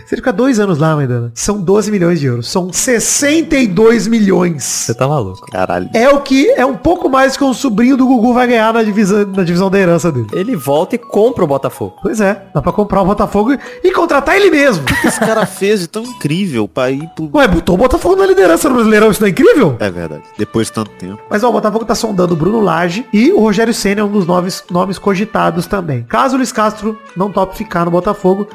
[0.07, 2.51] se ele ficar dois anos lá, Maidana, são 12 milhões de euros.
[2.51, 4.63] São 62 milhões.
[4.65, 5.47] Você tá maluco.
[5.51, 5.89] Caralho.
[5.95, 8.83] É o que é um pouco mais que um sobrinho do Gugu vai ganhar na
[8.83, 10.29] divisão, na divisão da herança dele.
[10.33, 11.97] Ele volta e compra o Botafogo.
[12.03, 14.83] Pois é, dá pra comprar o Botafogo e contratar ele mesmo.
[14.83, 17.31] O que esse cara fez de tão incrível pra ir pro...
[17.35, 19.77] Ué, botou o Botafogo na liderança do Brasileirão, isso não é incrível?
[19.81, 20.23] É verdade.
[20.39, 21.19] Depois de tanto tempo.
[21.31, 24.11] Mas ó, o Botafogo tá sondando o Bruno Lage e o Rogério Senna é um
[24.11, 26.05] dos nomes, nomes cogitados também.
[26.09, 28.12] Caso o Luiz Castro não tope ficar no Botafogo,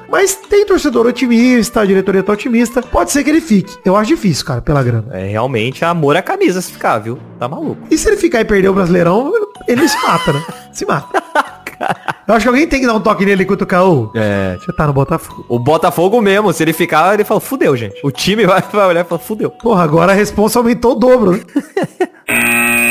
[0.09, 3.77] mas tem torcedor otimista, a diretoria tá otimista, pode ser que ele fique.
[3.85, 5.07] Eu acho difícil, cara, pela grana.
[5.11, 7.17] É realmente amor à camisa se ficar, viu?
[7.39, 7.81] Tá maluco.
[7.89, 9.31] E se ele ficar e perder o Brasileirão,
[9.67, 10.43] ele se mata, né?
[10.71, 11.23] Se mata.
[12.27, 14.11] Eu acho que alguém tem que dar um toque nele enquanto o caô.
[14.15, 14.57] É.
[14.59, 15.45] Você tá no Botafogo.
[15.47, 17.99] O Botafogo mesmo, se ele ficar, ele fala, fudeu, gente.
[18.03, 19.49] O time vai, vai olhar e falar, fudeu.
[19.49, 21.39] Porra, agora a responsa aumentou o dobro, né?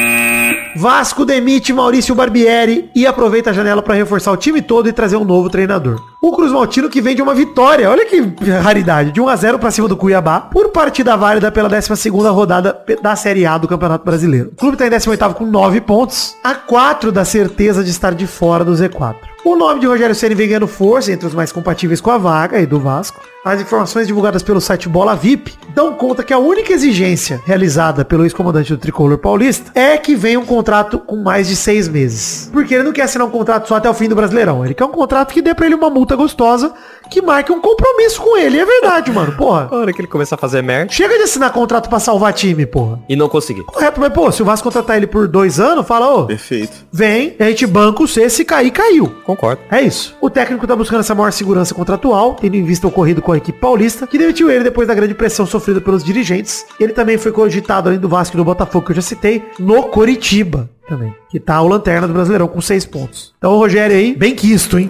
[0.77, 5.17] Vasco demite Maurício Barbieri e aproveita a janela para reforçar o time todo e trazer
[5.17, 6.03] um novo treinador.
[6.21, 8.21] O Cruz Maltino que vem de uma vitória, olha que
[8.63, 12.79] raridade, de 1 a 0 para cima do Cuiabá, por partida válida pela 12ª rodada
[13.01, 14.51] da Série A do Campeonato Brasileiro.
[14.53, 18.27] O clube está em 18º com 9 pontos, a 4 da certeza de estar de
[18.27, 19.17] fora do Z4.
[19.47, 22.61] O nome de Rogério Ceni vem ganhando força entre os mais compatíveis com a vaga
[22.61, 23.21] e do Vasco.
[23.47, 28.25] As informações divulgadas pelo site Bola VIP dão conta que a única exigência realizada pelo
[28.25, 32.51] ex-comandante do Tricolor Paulista é que venha um contrato com mais de seis meses.
[32.53, 34.65] Porque ele não quer assinar um contrato só até o fim do Brasileirão.
[34.65, 36.75] Ele quer um contrato que dê pra ele uma multa gostosa
[37.09, 38.59] que marque um compromisso com ele.
[38.59, 39.31] É verdade, mano.
[39.37, 39.69] Porra.
[39.71, 42.67] A hora que ele começar a fazer merda Chega de assinar contrato pra salvar time,
[42.67, 42.99] porra.
[43.09, 43.63] e não conseguir.
[43.63, 46.85] Correto, mas pô, se o Vasco contratar ele por dois anos, fala, ô, Perfeito.
[46.93, 49.15] vem, a gente banca o C, se cair, caiu.
[49.25, 49.63] Concordo.
[49.71, 50.17] É isso.
[50.21, 53.36] O técnico tá buscando essa maior segurança contratual, tendo em vista o ocorrido com a
[53.39, 56.65] equipe paulista, que demitiu ele depois da grande pressão sofrida pelos dirigentes.
[56.79, 59.85] Ele também foi cogitado, além do Vasco e do Botafogo, que eu já citei, no
[59.85, 61.15] Coritiba também.
[61.29, 63.35] Que tá o Lanterna do Brasileirão com seis pontos.
[63.39, 64.89] Então o Rogério aí, bem quisto, hein?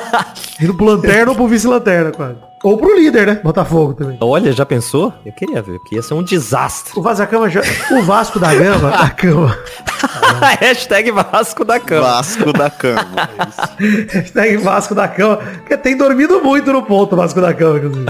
[0.60, 2.53] Indo pro Lanterna ou pro Vice-Lanterna, quase.
[2.64, 3.40] Ou pro líder, né?
[3.44, 4.16] Botafogo também.
[4.22, 5.12] Olha, já pensou?
[5.24, 6.98] Eu queria ver, porque ia ser um desastre.
[6.98, 7.60] O Vasco da Gama já...
[7.90, 8.88] O Vasco da Gama...
[8.96, 9.58] da Cama...
[10.60, 12.00] Hashtag Vasco da Cama.
[12.00, 13.04] Vasco da Cama.
[13.78, 14.16] É.
[14.18, 18.06] Hashtag Vasco da Cama, porque tem dormido muito no ponto o Vasco da Cama, inclusive.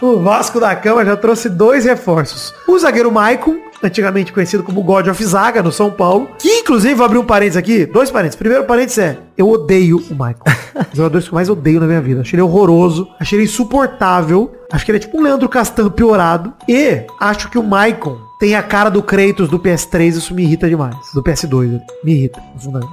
[0.00, 2.54] o Vasco da Cama já trouxe dois reforços.
[2.68, 7.06] O zagueiro Maicon, antigamente conhecido como God of Zaga no São Paulo, que inclusive, vou
[7.06, 8.36] abrir um parênteses aqui, dois parênteses.
[8.36, 10.44] Primeiro parênteses é, eu odeio o Maicon.
[10.90, 12.20] Os jogadores que eu mais odeio na minha vida.
[12.20, 16.52] Achei ele horroroso, achei ele insuportável, acho que ele é tipo um Leandro Castan piorado,
[16.68, 20.68] e acho que o Maicon tem a cara do Kratos do PS3, isso me irrita
[20.68, 20.96] demais.
[21.14, 21.80] Do PS2, né?
[22.02, 22.42] me irrita.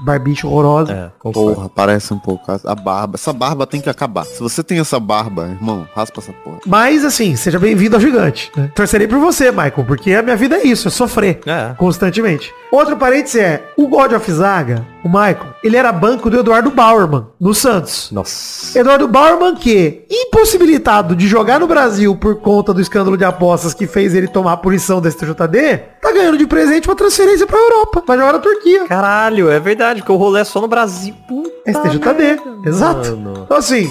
[0.03, 0.91] Barbicha horrorosa.
[0.93, 1.31] É.
[1.31, 2.51] Porra, parece um pouco.
[2.51, 3.15] A- A barba.
[3.15, 4.25] Essa barba tem que acabar.
[4.25, 6.59] Se você tem essa barba, irmão, raspa essa porra.
[6.65, 8.51] Mas assim, seja bem-vindo ao gigante.
[8.55, 8.69] né?
[8.75, 11.73] Torcerei por você, Michael, porque a minha vida é isso, é sofrer É.
[11.77, 12.53] constantemente.
[12.71, 17.27] Outro parênteses é, o God of Zaga, o Michael, ele era banco do Eduardo Bauerman,
[17.39, 18.11] no Santos.
[18.11, 18.77] Nossa.
[18.77, 23.87] Eduardo Bauerman que, impossibilitado de jogar no Brasil por conta do escândalo de apostas que
[23.87, 28.01] fez ele tomar a punição da STJD, tá ganhando de presente uma transferência pra Europa,
[28.01, 28.85] pra jogar na Turquia.
[28.85, 31.15] Caralho, é verdade, porque o rolê é só no Brasil.
[31.27, 33.17] Puta STJD, exato.
[33.17, 33.43] mano.
[33.45, 33.89] Então assim,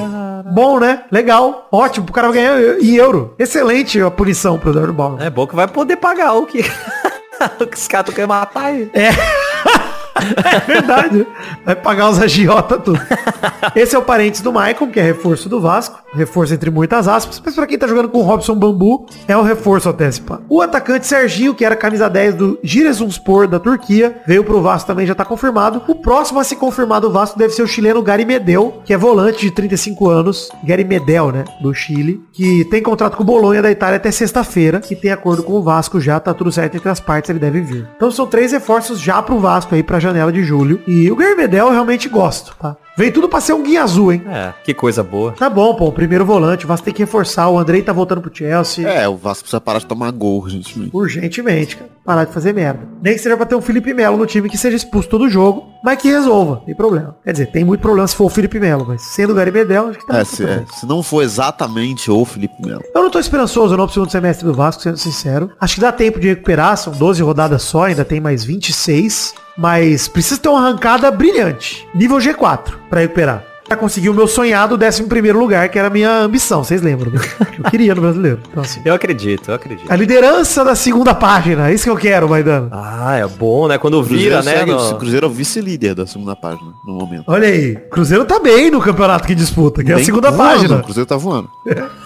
[0.53, 1.05] bom, né?
[1.11, 3.35] Legal, ótimo, o cara vai ganhar em euro.
[3.39, 5.27] Excelente a punição pro Eduardo Bauerman.
[5.27, 6.61] É bom que vai poder pagar o que...
[7.61, 8.91] o que os caras querem matar ele.
[8.95, 9.11] É
[10.67, 11.27] verdade.
[11.65, 13.01] Vai pagar os agiota tudo.
[13.75, 15.99] Esse é o parênteses do Maicon, que é reforço do Vasco.
[16.15, 19.43] reforço entre muitas aspas, mas pra quem tá jogando com o Robson Bambu, é um
[19.43, 20.41] reforço até se pá.
[20.49, 25.07] O atacante Serginho, que era camisa 10 do Giresunspor da Turquia, veio pro Vasco também,
[25.07, 25.83] já tá confirmado.
[25.87, 28.97] O próximo a se confirmar do Vasco deve ser o chileno Gary Medel, que é
[28.97, 33.63] volante de 35 anos, Gary Medel, né, do Chile, que tem contrato com o Bolonha
[33.63, 36.89] da Itália até sexta-feira, que tem acordo com o Vasco já, tá tudo certo entre
[36.89, 37.87] as partes, ele deve vir.
[37.97, 40.81] Então são três reforços já pro Vasco aí pra janela de julho.
[40.87, 42.77] E o Gary Medel eu realmente gosto, tá?
[42.97, 44.23] Vem tudo pra ser um guia azul, hein?
[44.27, 45.33] É, que coisa boa.
[45.33, 48.23] Tá bom, pô, o primeiro volante, o Vasco tem que reforçar, o Andrei tá voltando
[48.23, 48.89] pro Chelsea.
[48.89, 50.89] É, o Vasco precisa parar de tomar gol, gente.
[50.93, 51.91] Urgentemente, cara.
[52.03, 52.81] Parar de fazer merda.
[53.03, 55.67] Nem que seja pra ter um Felipe Melo no time que seja expulso todo jogo,
[55.85, 56.63] mas que resolva.
[56.65, 57.17] Tem problema.
[57.23, 59.89] Quer dizer, tem muito problema se for o Felipe Melo, mas sendo o Gary Medel,
[59.89, 62.83] acho que tá É se, é, se não for exatamente o Felipe Melo.
[62.95, 65.51] Eu não tô esperançoso não pro segundo semestre do Vasco, sendo sincero.
[65.61, 69.35] Acho que dá tempo de recuperar, são 12 rodadas só, ainda tem mais 26.
[69.59, 71.89] Mas precisa ter uma arrancada brilhante.
[71.95, 73.45] Nível G4 pra recuperar.
[73.67, 77.11] Pra conseguir o meu sonhado 11 primeiro lugar, que era a minha ambição, vocês lembram,
[77.11, 77.21] né?
[77.59, 78.39] Eu queria no brasileiro.
[78.49, 78.81] Então assim.
[78.85, 79.91] Eu acredito, eu acredito.
[79.93, 82.69] A liderança da segunda página, é isso que eu quero, Maidano.
[82.71, 83.77] Ah, é bom, né?
[83.77, 84.59] Quando Cruzeiro, vira, né?
[84.59, 87.25] segue- no- o Cruzeiro é o vice-líder da segunda página, no momento.
[87.27, 90.49] Olha aí, Cruzeiro tá bem no campeonato que disputa, que é a Bem segunda voando,
[90.59, 90.77] página.
[90.77, 91.51] O Cruzeiro tá voando.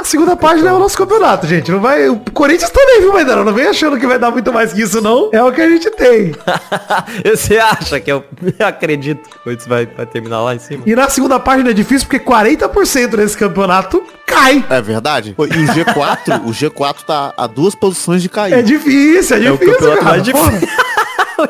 [0.00, 1.70] A segunda página é o nosso campeonato, gente.
[1.70, 2.08] Não vai.
[2.08, 3.44] O Corinthians também, viu, Maidano?
[3.44, 5.30] Não vem achando que vai dar muito mais que isso, não.
[5.32, 6.32] É o que a gente tem.
[7.24, 8.24] Você acha que eu
[8.60, 10.82] acredito que o Corinthians vai, vai terminar lá em cima?
[10.86, 14.64] E na segunda página é difícil porque 40% desse campeonato cai.
[14.70, 15.34] É verdade?
[15.38, 18.54] E o G4, o G4 tá a duas posições de cair.
[18.54, 20.10] É difícil, é É o difícil, campeonato cara.
[20.10, 20.68] mais difícil.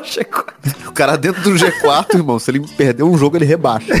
[0.03, 0.45] Chegou.
[0.87, 3.93] O cara dentro do G4, irmão, se ele perder um jogo, ele rebaixa.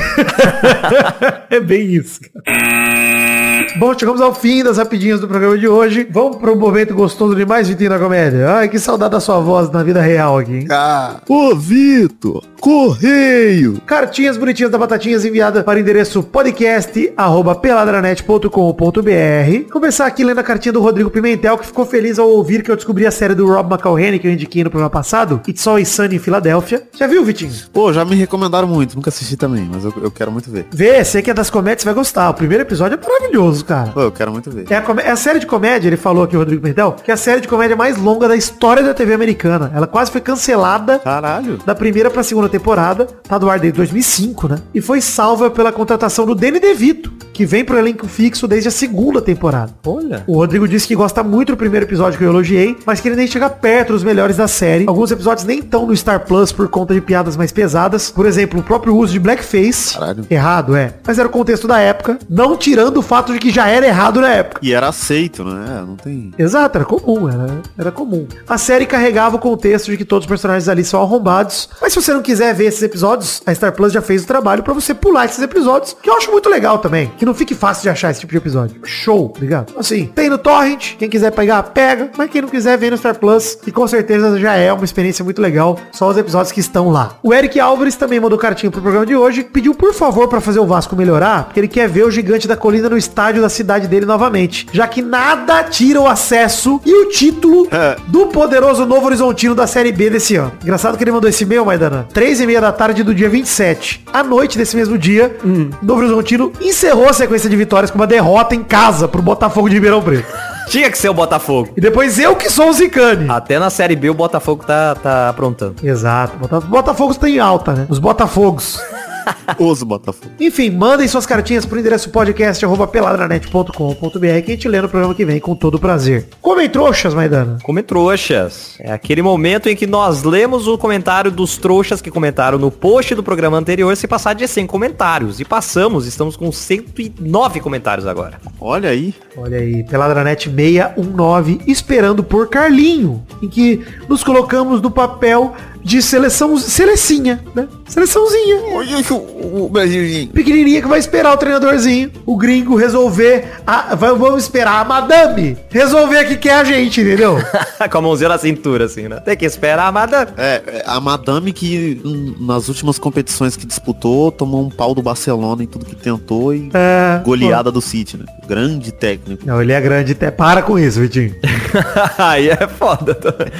[1.49, 3.40] É bem isso, cara.
[3.77, 6.05] Bom, chegamos ao fim das rapidinhas do programa de hoje.
[6.11, 8.51] Vamos pro momento gostoso demais, Vitinho da Comédia.
[8.55, 10.67] Ai, que saudade da sua voz na vida real aqui, hein?
[10.69, 13.81] Ah, Ô, Vitor, correio.
[13.85, 20.43] Cartinhas bonitinhas da Batatinhas enviada para o endereço podcast arroba peladranet.com.br Começar aqui lendo a
[20.43, 23.47] cartinha do Rodrigo Pimentel, que ficou feliz ao ouvir que eu descobri a série do
[23.47, 26.83] Rob McElhenney que eu indiquei no programa passado, It's Always Sunny em Filadélfia.
[26.93, 27.51] Já viu, Vitinho?
[27.71, 30.65] Pô, já me recomendaram muito, nunca assisti também, mas eu, eu quero muito ver.
[30.71, 32.29] Vê, você que é das comédias, você vai gostar.
[32.29, 33.91] O primeiro episódio é maravilhoso, cara.
[33.91, 34.65] Pô, eu quero muito ver.
[34.69, 37.13] É a, é a série de comédia, ele falou aqui, o Rodrigo Pimentel, que é
[37.13, 39.71] a série de comédia mais longa da história da TV americana.
[39.73, 41.57] Ela quase foi cancelada Caralho.
[41.65, 44.57] da primeira pra segunda temporada, tá do ar desde 2005, né?
[44.73, 48.71] E foi salva pela contratação do Danny DeVito, que vem pro elenco fixo desde a
[48.71, 49.71] segunda temporada.
[49.85, 50.23] Olha.
[50.27, 53.15] O Rodrigo disse que gosta muito do primeiro episódio que eu elogiei, mas que ele
[53.15, 54.85] nem chega perto dos melhores da série.
[54.87, 58.11] Alguns episódios nem estão no Star Plus por conta de piadas mais pesadas.
[58.11, 59.93] Por exemplo, o próprio uso de blackface.
[59.93, 60.25] Caralho.
[60.29, 60.93] Errado, é.
[61.05, 64.21] Mas era o contexto da época, não tirando o fato de que já era errado
[64.21, 64.61] na época.
[64.63, 65.83] E era aceito, né?
[65.85, 66.33] Não tem.
[66.37, 68.27] Exato, era comum, era, era comum.
[68.47, 71.69] A série carregava o contexto de que todos os personagens ali são arrombados.
[71.81, 74.63] Mas se você não quiser ver esses episódios, a Star Plus já fez o trabalho
[74.63, 77.11] pra você pular esses episódios, que eu acho muito legal também.
[77.17, 78.81] Que não fique fácil de achar esse tipo de episódio.
[78.83, 79.73] Show, ligado?
[79.77, 82.09] Assim, tem no Torrent, quem quiser pegar, pega.
[82.17, 83.57] Mas quem não quiser, vem no Star Plus.
[83.65, 85.77] E com certeza já é uma experiência muito legal.
[85.91, 87.17] Só os episódios que estão lá.
[87.21, 89.43] O Eric Álvares também mandou cartinha pro programa de hoje.
[89.43, 92.55] Pediu, por favor, pra fazer o Vasco melhorar, porque ele quer ver o gigante da
[92.55, 94.67] colina no estádio da cidade dele novamente.
[94.71, 97.95] Já que nada tira o acesso e o título É.
[98.07, 100.51] do poderoso Novo Horizontino da Série B desse ano.
[100.61, 102.07] Engraçado que ele mandou esse e-mail, Maidana.
[102.13, 104.03] Três e meia da tarde do dia 27.
[104.13, 105.35] À noite desse mesmo dia,
[105.81, 109.75] Novo Horizontino encerrou a sequência de vitórias com uma derrota em casa pro Botafogo de
[109.75, 110.25] Ribeirão Preto.
[110.67, 111.69] Tinha que ser o Botafogo.
[111.75, 113.29] E depois eu que sou o Zicane.
[113.29, 115.75] Até na Série B o Botafogo tá, tá aprontando.
[115.83, 116.37] Exato.
[116.37, 117.85] Bota- Botafogo está em alta, né?
[117.89, 118.79] Os Botafogos.
[119.59, 120.31] Os Botafogo.
[120.39, 123.71] Enfim, mandem suas cartinhas pro endereço podcast arroba peladranet.com.br
[124.19, 126.27] que a gente lê no programa que vem com todo prazer.
[126.41, 127.57] Comem trouxas, Maidana.
[127.63, 128.75] Come trouxas.
[128.79, 133.15] É aquele momento em que nós lemos o comentário dos trouxas que comentaram no post
[133.15, 135.39] do programa anterior se passar de 100 comentários.
[135.39, 138.39] E passamos, estamos com 109 comentários agora.
[138.59, 139.13] Olha aí.
[139.37, 145.53] Olha aí, Peladranet 619, esperando por Carlinho, em que nos colocamos no papel
[145.83, 147.67] de seleção, selecinha, né?
[147.87, 148.61] Seleçãozinha.
[148.73, 150.29] Olha o, o Brasilzinho.
[150.29, 156.25] Pequenininha que vai esperar o treinadorzinho, o gringo resolver, a, vamos esperar a madame resolver
[156.25, 157.37] o que quer a gente, entendeu?
[157.91, 159.19] Com a mãozinha na cintura, assim, né?
[159.19, 160.31] Tem que esperar, madame.
[160.37, 165.01] É, é, a Madame que hum, nas últimas competições que disputou, tomou um pau do
[165.01, 168.25] Barcelona em tudo que tentou e É, goleada do City, né?
[168.47, 169.43] Grande técnico.
[169.45, 171.35] Não, ele é grande, até para com isso, Vitinho.
[172.17, 173.51] Aí é foda também.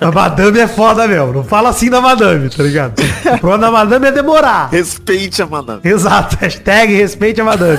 [0.00, 3.00] A madame é foda mesmo, não fala assim da madame, tá ligado?
[3.00, 4.68] O problema da madame é demorar.
[4.70, 5.80] Respeite a Madame.
[5.84, 7.78] Exato, hashtag respeite a madame.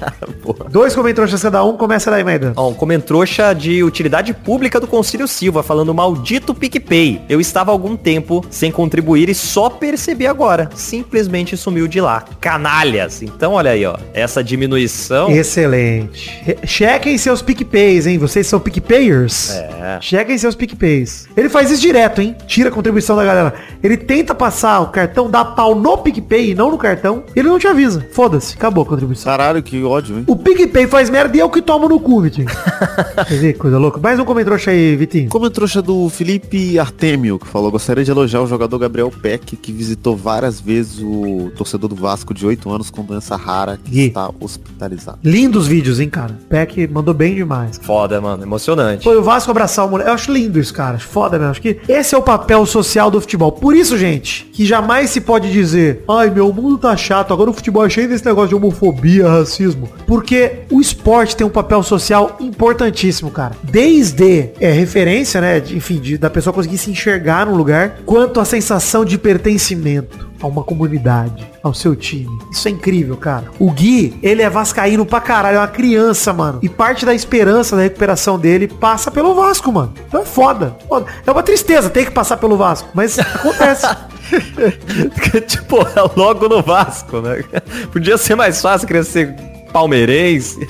[0.70, 2.54] Dois comentroxas cada um, começa daí, Maidana.
[2.56, 7.22] Ó, um comentrouxa de utilidade pública do Concílio Silva, falando maldito PicPay.
[7.28, 10.70] Eu estava há algum tempo sem contribuir e só percebi agora.
[10.74, 12.24] Simplesmente sumiu de lá.
[12.40, 13.22] Canalhas.
[13.22, 13.96] Então, olha aí, ó.
[14.14, 15.30] Essa diminuição...
[15.30, 16.58] Excelente.
[16.64, 18.18] Chequem seus PicPays, hein?
[18.18, 19.50] Vocês são PicPayers?
[19.50, 19.98] É.
[20.00, 21.28] Chequem seus PicPays.
[21.36, 22.36] Ele faz isso direto, hein?
[22.46, 23.54] Tira contribuição da galera.
[23.82, 27.24] Ele tenta passar o cartão, dá pau no PicPay e não no cartão.
[27.34, 28.06] Ele não te avisa.
[28.12, 29.24] Foda-se, acabou a contribuição.
[29.24, 30.24] Caralho, que ódio, hein?
[30.26, 32.46] O PicPay faz merda e eu que tomo no cu, Vitinho.
[33.26, 33.98] Quer ver, coisa louca.
[33.98, 35.28] Mais um comentário aí, Vitinho.
[35.28, 39.72] Como trouxa do Felipe Artemio, que falou, gostaria de elogiar o jogador Gabriel Peck, que
[39.72, 44.06] visitou várias vezes o torcedor do Vasco de 8 anos com doença rara, que Gui.
[44.08, 45.18] está hospitalizado.
[45.24, 46.38] Lindos vídeos, hein, cara.
[46.48, 47.78] Peck mandou bem demais.
[47.82, 48.42] Foda, mano.
[48.42, 49.04] Emocionante.
[49.04, 50.10] Foi o Vasco abraçar o moleque.
[50.10, 50.96] Eu acho lindo isso, cara.
[50.96, 51.52] Acho Foda mesmo.
[51.52, 53.52] Acho que esse é o papel social do futebol.
[53.52, 57.52] Por isso, gente, que jamais se pode dizer ai, meu mundo tá chato, agora o
[57.54, 59.88] futebol é cheio desse negócio de homofobia, racismo.
[60.06, 63.52] Porque o esporte tem um papel social importantíssimo, cara.
[63.62, 68.40] Desde é, referência, né, de- enfim, de- da pessoa conseguir se enxergar num lugar, quanto
[68.40, 72.38] a sensação de pertencimento a uma comunidade, ao seu time.
[72.50, 73.46] Isso é incrível, cara.
[73.58, 76.58] O Gui, ele é vascaíno pra caralho, é uma criança, mano.
[76.62, 79.92] E parte da esperança da recuperação dele passa pelo Vasco, mano.
[80.06, 80.76] Então é foda.
[80.88, 81.06] foda.
[81.26, 83.86] É uma tristeza ter que passar pelo Vasco, mas acontece.
[85.46, 87.42] tipo, é logo no Vasco, né?
[87.92, 89.34] Podia ser mais fácil crescer
[89.72, 90.66] palmeirense.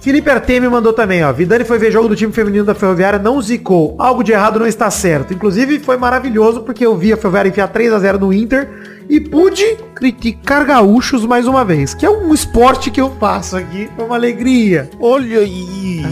[0.00, 1.32] Felipe Artemi mandou também, ó.
[1.32, 3.96] Vidani foi ver jogo do time feminino da Ferroviária, não zicou.
[3.98, 5.34] Algo de errado não está certo.
[5.34, 9.20] Inclusive, foi maravilhoso porque eu vi a Ferroviária enfiar 3 a 0 no Inter e
[9.20, 13.88] pude criticar gaúchos mais uma vez, que é um esporte que eu faço aqui.
[13.96, 14.90] É uma alegria.
[15.00, 16.02] Olha aí!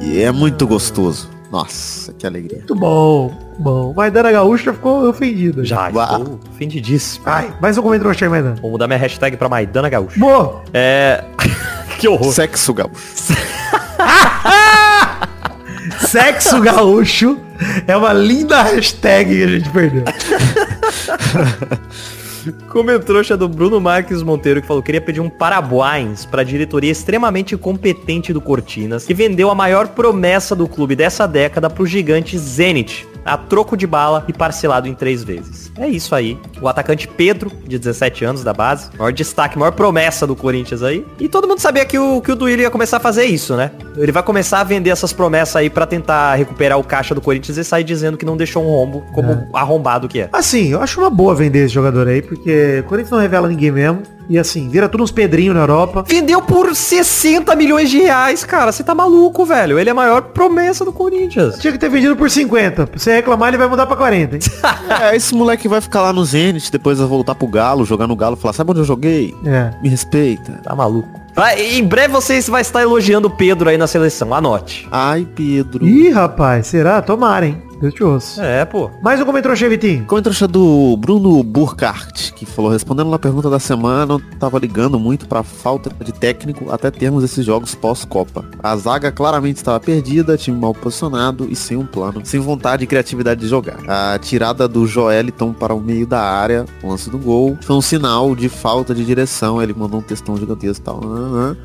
[0.00, 1.30] E é muito gostoso.
[1.50, 2.58] Nossa, que alegria.
[2.58, 3.94] Muito bom, bom.
[3.94, 5.64] Maidana Gaúcha ficou ofendida.
[5.64, 7.24] Já, estou ofendidíssimo.
[7.26, 8.56] Ai, mais um comentário aí, Maidana.
[8.60, 10.18] Vou mudar minha hashtag pra Maidana Gaúcho.
[10.18, 10.62] Boa.
[10.74, 11.24] É...
[11.98, 12.32] que horror.
[12.32, 12.96] Sexo gaúcho.
[16.00, 17.38] Sexo gaúcho
[17.86, 20.04] é uma linda hashtag que a gente perdeu.
[22.70, 27.56] Comentrouxa do Bruno Marques Monteiro que falou queria pedir um parabéns para a diretoria extremamente
[27.56, 33.06] competente do Cortinas que vendeu a maior promessa do clube dessa década pro gigante Zenit
[33.26, 35.72] a troco de bala e parcelado em três vezes.
[35.76, 36.38] É isso aí.
[36.60, 41.04] O atacante Pedro, de 17 anos da base, maior destaque, maior promessa do Corinthians aí.
[41.18, 43.72] E todo mundo sabia que o, que o Duílio ia começar a fazer isso, né?
[43.96, 47.56] Ele vai começar a vender essas promessas aí para tentar recuperar o caixa do Corinthians
[47.58, 50.28] e sair dizendo que não deixou um rombo como arrombado que é.
[50.32, 53.70] Assim, eu acho uma boa vender esse jogador aí, porque o Corinthians não revela ninguém
[53.70, 54.02] mesmo.
[54.28, 56.04] E assim, vira tudo uns pedrinhos na Europa.
[56.06, 58.72] Vendeu por 60 milhões de reais, cara.
[58.72, 59.78] Você tá maluco, velho.
[59.78, 61.58] Ele é a maior promessa do Corinthians.
[61.58, 62.86] Tinha que ter vendido por 50.
[62.86, 64.40] Pra você reclamar, ele vai mudar pra 40, hein?
[65.00, 68.16] É, esse moleque vai ficar lá no Zenit, depois vai voltar pro Galo, jogar no
[68.16, 69.34] Galo falar, sabe onde eu joguei?
[69.44, 69.70] É.
[69.82, 70.60] Me respeita.
[70.62, 71.25] Tá maluco.
[71.36, 74.32] Vai, em breve vocês vai estar elogiando o Pedro aí na seleção.
[74.32, 74.88] Anote.
[74.90, 75.86] Ai, Pedro.
[75.86, 77.02] Ih, rapaz, será?
[77.02, 77.62] Tomara, hein?
[77.80, 78.42] Deus te ouça.
[78.42, 78.90] É, pô.
[79.02, 80.04] Mais um comentário, Chevitinho.
[80.06, 85.28] Comentário do Bruno Burkhardt, que falou, respondendo na pergunta da semana, eu tava ligando muito
[85.28, 88.44] pra falta de técnico até termos esses jogos pós-Copa.
[88.62, 92.86] A zaga claramente estava perdida, time mal posicionado e sem um plano, sem vontade e
[92.86, 93.78] criatividade de jogar.
[93.86, 97.82] A tirada do Joeliton para o meio da área, o lance do gol, foi um
[97.82, 101.00] sinal de falta de direção, ele mandou um textão gigantesco e tal.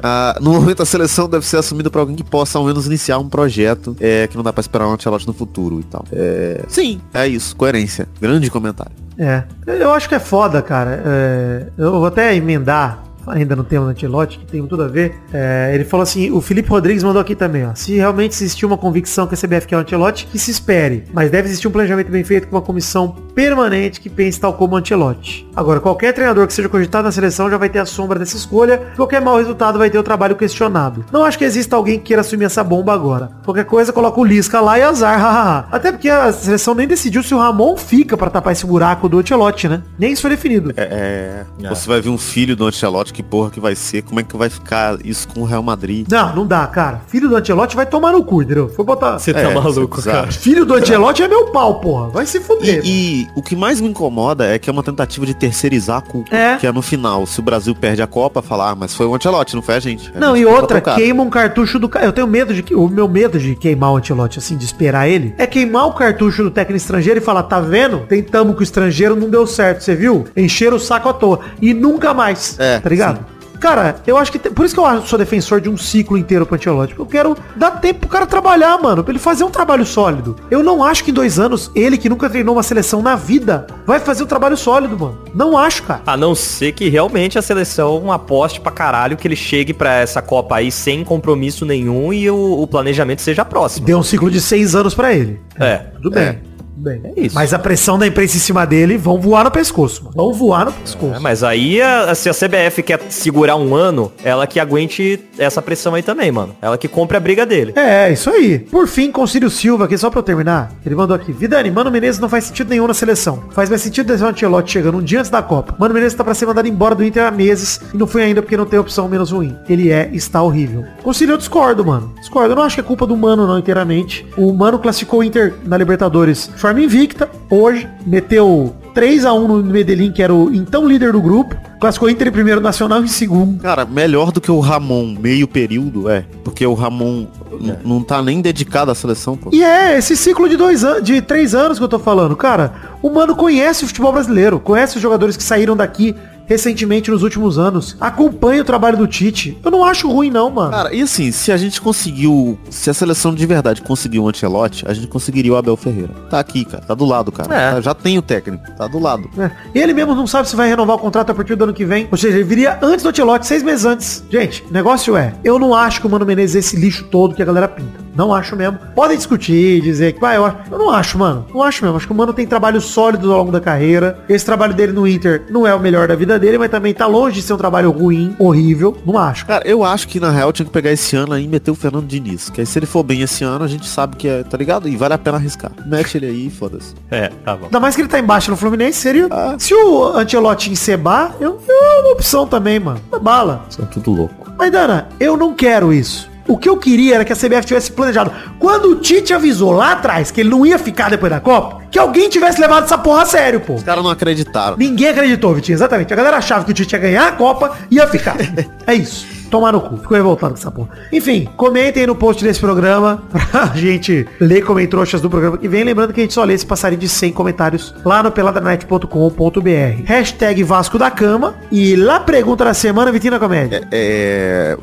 [0.02, 3.18] Ah, no momento a seleção deve ser assumida por alguém que possa ao menos iniciar
[3.20, 6.06] um projeto, é, que não dá pra esperar um Ancelotti no futuro e tal.
[6.12, 8.08] É, sim, é isso, coerência.
[8.20, 8.92] Grande comentário.
[9.18, 9.44] É.
[9.68, 11.02] Eu acho que é foda, cara.
[11.06, 15.16] É, eu vou até emendar ainda no tema do Antelote, que tem tudo a ver.
[15.34, 17.76] É, ele falou assim, o Felipe Rodrigues mandou aqui também, ó.
[17.76, 21.04] Se realmente existir uma convicção que a CBF quer o Antelote, que se espere.
[21.14, 24.76] Mas deve existir um planejamento bem feito com uma comissão permanente que pense tal como
[24.76, 25.48] o Antelote.
[25.56, 28.78] Agora, qualquer treinador que seja cogitado na seleção já vai ter a sombra dessa escolha.
[28.96, 31.06] Qualquer mau resultado vai ter o trabalho questionado.
[31.12, 33.32] Não acho que exista alguém que queira assumir essa bomba agora.
[33.44, 35.68] Qualquer coisa, coloca o Lisca lá e azar, hahaha.
[35.72, 39.20] Até porque a seleção nem decidiu se o Ramon fica pra tapar esse buraco do
[39.20, 39.82] Antelote, né?
[39.98, 40.74] Nem isso foi definido.
[40.78, 42.66] É, você vai ver um filho do
[43.12, 45.62] Ancelotti, que porra que vai ser, como é que vai ficar isso com o Real
[45.62, 46.08] Madrid?
[46.10, 47.02] Não, não dá, cara.
[47.08, 48.70] Filho do Antelote vai tomar no cu, entendeu?
[48.70, 49.20] Foi botar.
[49.20, 50.18] Você É, tá maluco, é bizarro.
[50.22, 50.32] cara.
[50.32, 52.10] Filho do Antelote é meu pau, porra.
[52.10, 52.82] Vai se fuder.
[52.84, 56.02] E, e o que mais me incomoda é que é uma tentativa de terceirizar a
[56.02, 56.36] culpa.
[56.36, 56.56] É.
[56.58, 59.16] Que é no final, se o Brasil perde a Copa, falar, ah, mas foi o
[59.16, 60.12] Ancelotti, não foi a gente.
[60.16, 62.06] A Não, gente e outra, queima um cartucho do cara.
[62.06, 62.74] Eu tenho medo de que.
[62.76, 66.44] O meu medo de queimar o Antelote, assim, de esperar ele, é queimar o cartucho
[66.44, 68.00] do técnico estrangeiro e falar, tá vendo?
[68.08, 70.26] Tentamos com o estrangeiro, não deu certo, você viu?
[70.36, 71.40] Encheram o saco à toa.
[71.62, 72.56] E nunca mais.
[72.60, 73.26] É, tá ligado?
[73.60, 74.40] Cara, eu acho que.
[74.40, 76.96] tem- por isso que eu sou defensor de um ciclo inteiro pro Ancelotti.
[76.98, 79.04] Eu quero dar tempo pro cara trabalhar, mano.
[79.04, 80.36] Pra ele fazer um trabalho sólido.
[80.50, 83.68] Eu não acho que em dois anos, ele que nunca treinou uma seleção na vida,
[83.86, 85.20] vai fazer um trabalho sólido, mano.
[85.36, 86.02] Não acho, cara.
[86.08, 90.24] A não ser que realmente a seleção aposte pra caralho que ele chegue pra essa
[90.24, 93.86] Copa aí sem compromisso nenhum e o, o planejamento seja próximo.
[93.86, 95.40] Deu um ciclo de seis anos pra ele.
[95.60, 95.78] É.
[96.02, 96.34] Tudo bem.
[96.34, 96.51] Tudo
[96.82, 97.02] bem.
[97.16, 97.36] É isso.
[97.36, 100.16] Mas a pressão da imprensa em cima dele vão voar no pescoço, mano.
[100.16, 101.16] Vão voar no pescoço.
[101.16, 105.62] É, mas aí, a- se a CBF quer segurar um ano, ela que aguente essa
[105.62, 106.56] pressão aí também, mano.
[106.62, 107.74] Ela que compre a briga dele.
[107.76, 108.60] É, isso aí.
[108.60, 111.32] Por fim, Concílio Silva, aqui só pra eu terminar, ele mandou aqui.
[111.32, 113.44] Vidani, Mano Menezes não faz sentido nenhum na seleção.
[113.52, 115.76] Faz mais sentido deixar o Ancelotti chegando um dia antes da Copa.
[115.78, 118.42] Mano Menezes tá pra ser mandado embora do Inter há meses e não foi ainda
[118.42, 119.56] porque não tem opção menos ruim.
[119.70, 120.84] Ele é, está horrível.
[121.04, 122.14] Concílio, eu discordo, mano.
[122.20, 122.52] Discordo.
[122.52, 124.26] Eu não acho que é culpa do Mano, não, inteiramente.
[124.38, 127.30] O Mano classificou o Inter na Libertadores de forma invicta.
[127.50, 131.56] Hoje, meteu 3 a 1 no Medellín, que era o então líder do grupo.
[131.80, 133.60] Classificou Inter em primeiro, Nacional em segundo.
[133.62, 136.24] Cara, melhor do que o Ramon meio período, é.
[136.44, 137.26] Porque o Ramon
[137.60, 139.50] n- não tá nem dedicado à seleção, pô.
[139.52, 142.74] E é, esse ciclo de dois anos, de três anos que eu tô falando, cara,
[143.02, 146.16] o mano conhece o futebol brasileiro, conhece os jogadores que saíram daqui
[146.52, 149.58] recentemente nos últimos anos, acompanha o trabalho do Tite.
[149.64, 150.72] Eu não acho ruim não, mano.
[150.72, 154.86] Cara, e assim, se a gente conseguiu, se a seleção de verdade conseguiu o Ancelotti,
[154.86, 156.14] a gente conseguiria o Abel Ferreira.
[156.30, 157.54] Tá aqui, cara, tá do lado, cara.
[157.56, 157.72] É.
[157.76, 159.30] Tá- já tem o técnico, tá do lado.
[159.38, 159.50] É.
[159.74, 162.08] Ele mesmo não sabe se vai renovar o contrato a partir do ano que vem.
[162.12, 164.24] Ou seja, ele viria antes do Ancelotti, seis meses antes.
[164.30, 167.34] Gente, o negócio é, eu não acho que o Mano Menezes é esse lixo todo
[167.34, 168.02] que a galera pinta.
[168.16, 168.78] Não acho mesmo.
[168.94, 171.46] Podem discutir, dizer que, ah, eu, eu não acho, mano.
[171.54, 171.98] Não acho mesmo.
[171.98, 174.20] Acho que o Mano tem trabalhos sólidos ao longo da carreira.
[174.28, 177.08] Esse trabalho dele no Inter não é o melhor da vida dele, mas também tá
[177.08, 178.98] longe de ser um trabalho ruim, horrível.
[179.06, 179.46] Não acho.
[179.46, 181.76] Cara, eu acho que na real tinha que pegar esse ano aí e meter o
[181.76, 182.50] Fernando Diniz.
[182.50, 184.90] Que aí se ele for bem esse ano, a gente sabe que é, tá ligado?
[184.90, 185.72] E vale a pena arriscar.
[185.86, 186.94] Mete ele aí, foda-se.
[187.10, 187.66] É, tá bom.
[187.66, 189.28] Ainda mais que ele tá embaixo no Fluminense, seria.
[189.30, 189.56] Ah.
[189.58, 193.00] Se o Ancelotti encebar, eu, é uma opção também, mano.
[193.14, 193.66] É bala.
[193.70, 194.52] São tudo louco.
[194.58, 196.31] Mas, Dana, eu não quero isso.
[196.52, 198.30] O que eu queria era que a CBF tivesse planejado.
[198.60, 201.98] Quando o Tite avisou lá atrás que ele não ia ficar depois da Copa, que
[201.98, 203.76] alguém tivesse levado essa porra a sério, pô.
[203.76, 204.76] Os caras não acreditaram.
[204.76, 206.12] Ninguém acreditou, Vitinho, exatamente.
[206.12, 208.36] A galera achava que o Tite ia ganhar a Copa e ia ficar.
[208.86, 209.26] é isso.
[209.50, 209.96] Tomar no cu.
[209.96, 210.90] Ficou revoltado com essa porra.
[211.10, 215.86] Enfim, comentem aí no post desse programa pra gente ler comentroxas do programa que vem.
[215.86, 220.04] Lembrando que a gente só lê esse passarinho de 100 comentários lá no peladranet.com.br.
[220.04, 221.56] Hashtag Vasco da Cama.
[221.72, 223.88] E lá pergunta da semana, Vitinho na Comédia.
[223.90, 224.78] É,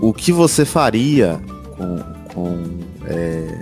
[0.00, 1.40] o, que você faria
[1.76, 1.98] com,
[2.32, 3.58] com é,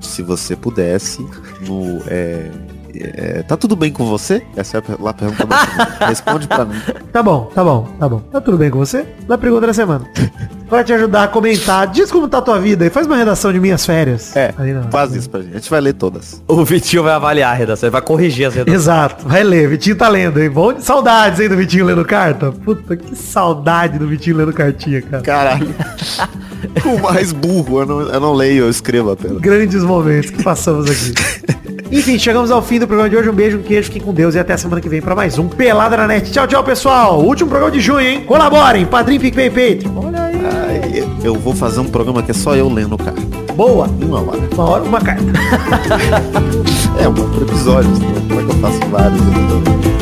[0.00, 1.22] se você pudesse
[1.66, 2.50] no é,
[2.94, 4.42] é, tá tudo bem com você?
[4.56, 4.82] Essa é a
[5.12, 5.96] pergunta da semana.
[6.08, 6.80] Responde pra mim.
[7.12, 8.18] Tá bom, tá bom, tá bom.
[8.20, 9.06] Tá tudo bem com você?
[9.28, 10.08] Lá pergunta da semana.
[10.68, 13.50] Pra te ajudar a comentar, diz como tá a tua vida e faz uma redação
[13.50, 14.36] de minhas férias.
[14.36, 14.82] É, Aí não.
[14.90, 15.52] faz isso pra gente.
[15.52, 16.42] A gente vai ler todas.
[16.46, 18.82] O Vitinho vai avaliar a redação, ele vai corrigir as redações.
[18.82, 20.50] Exato, vai ler, Vitinho tá lendo, hein?
[20.50, 22.52] Bom, saudades aí do Vitinho lendo carta.
[22.52, 25.22] Puta, que saudade do Vitinho lendo cartinha, cara.
[25.22, 25.74] Caralho.
[26.84, 29.38] o mais burro, eu não, eu não leio, eu escrevo apenas.
[29.38, 31.14] Grandes momentos que passamos aqui.
[31.90, 33.30] Enfim, chegamos ao fim do programa de hoje.
[33.30, 35.38] Um beijo, um queijo, fiquem com Deus e até a semana que vem pra mais
[35.38, 36.30] um Pelada na Net.
[36.30, 37.20] Tchau, tchau, pessoal.
[37.20, 38.24] Último programa de junho, hein?
[38.24, 39.92] Colaborem, Padrim, PicPay, Patreon.
[40.04, 40.36] Olha aí.
[40.68, 43.20] Aí, eu vou fazer um programa que é só eu lendo carta.
[43.54, 43.86] Boa.
[43.86, 44.48] Uma hora.
[44.54, 45.24] Uma hora, uma carta.
[47.00, 47.90] É, uma por episódio.
[48.28, 49.97] Como é que eu faço vários episódios?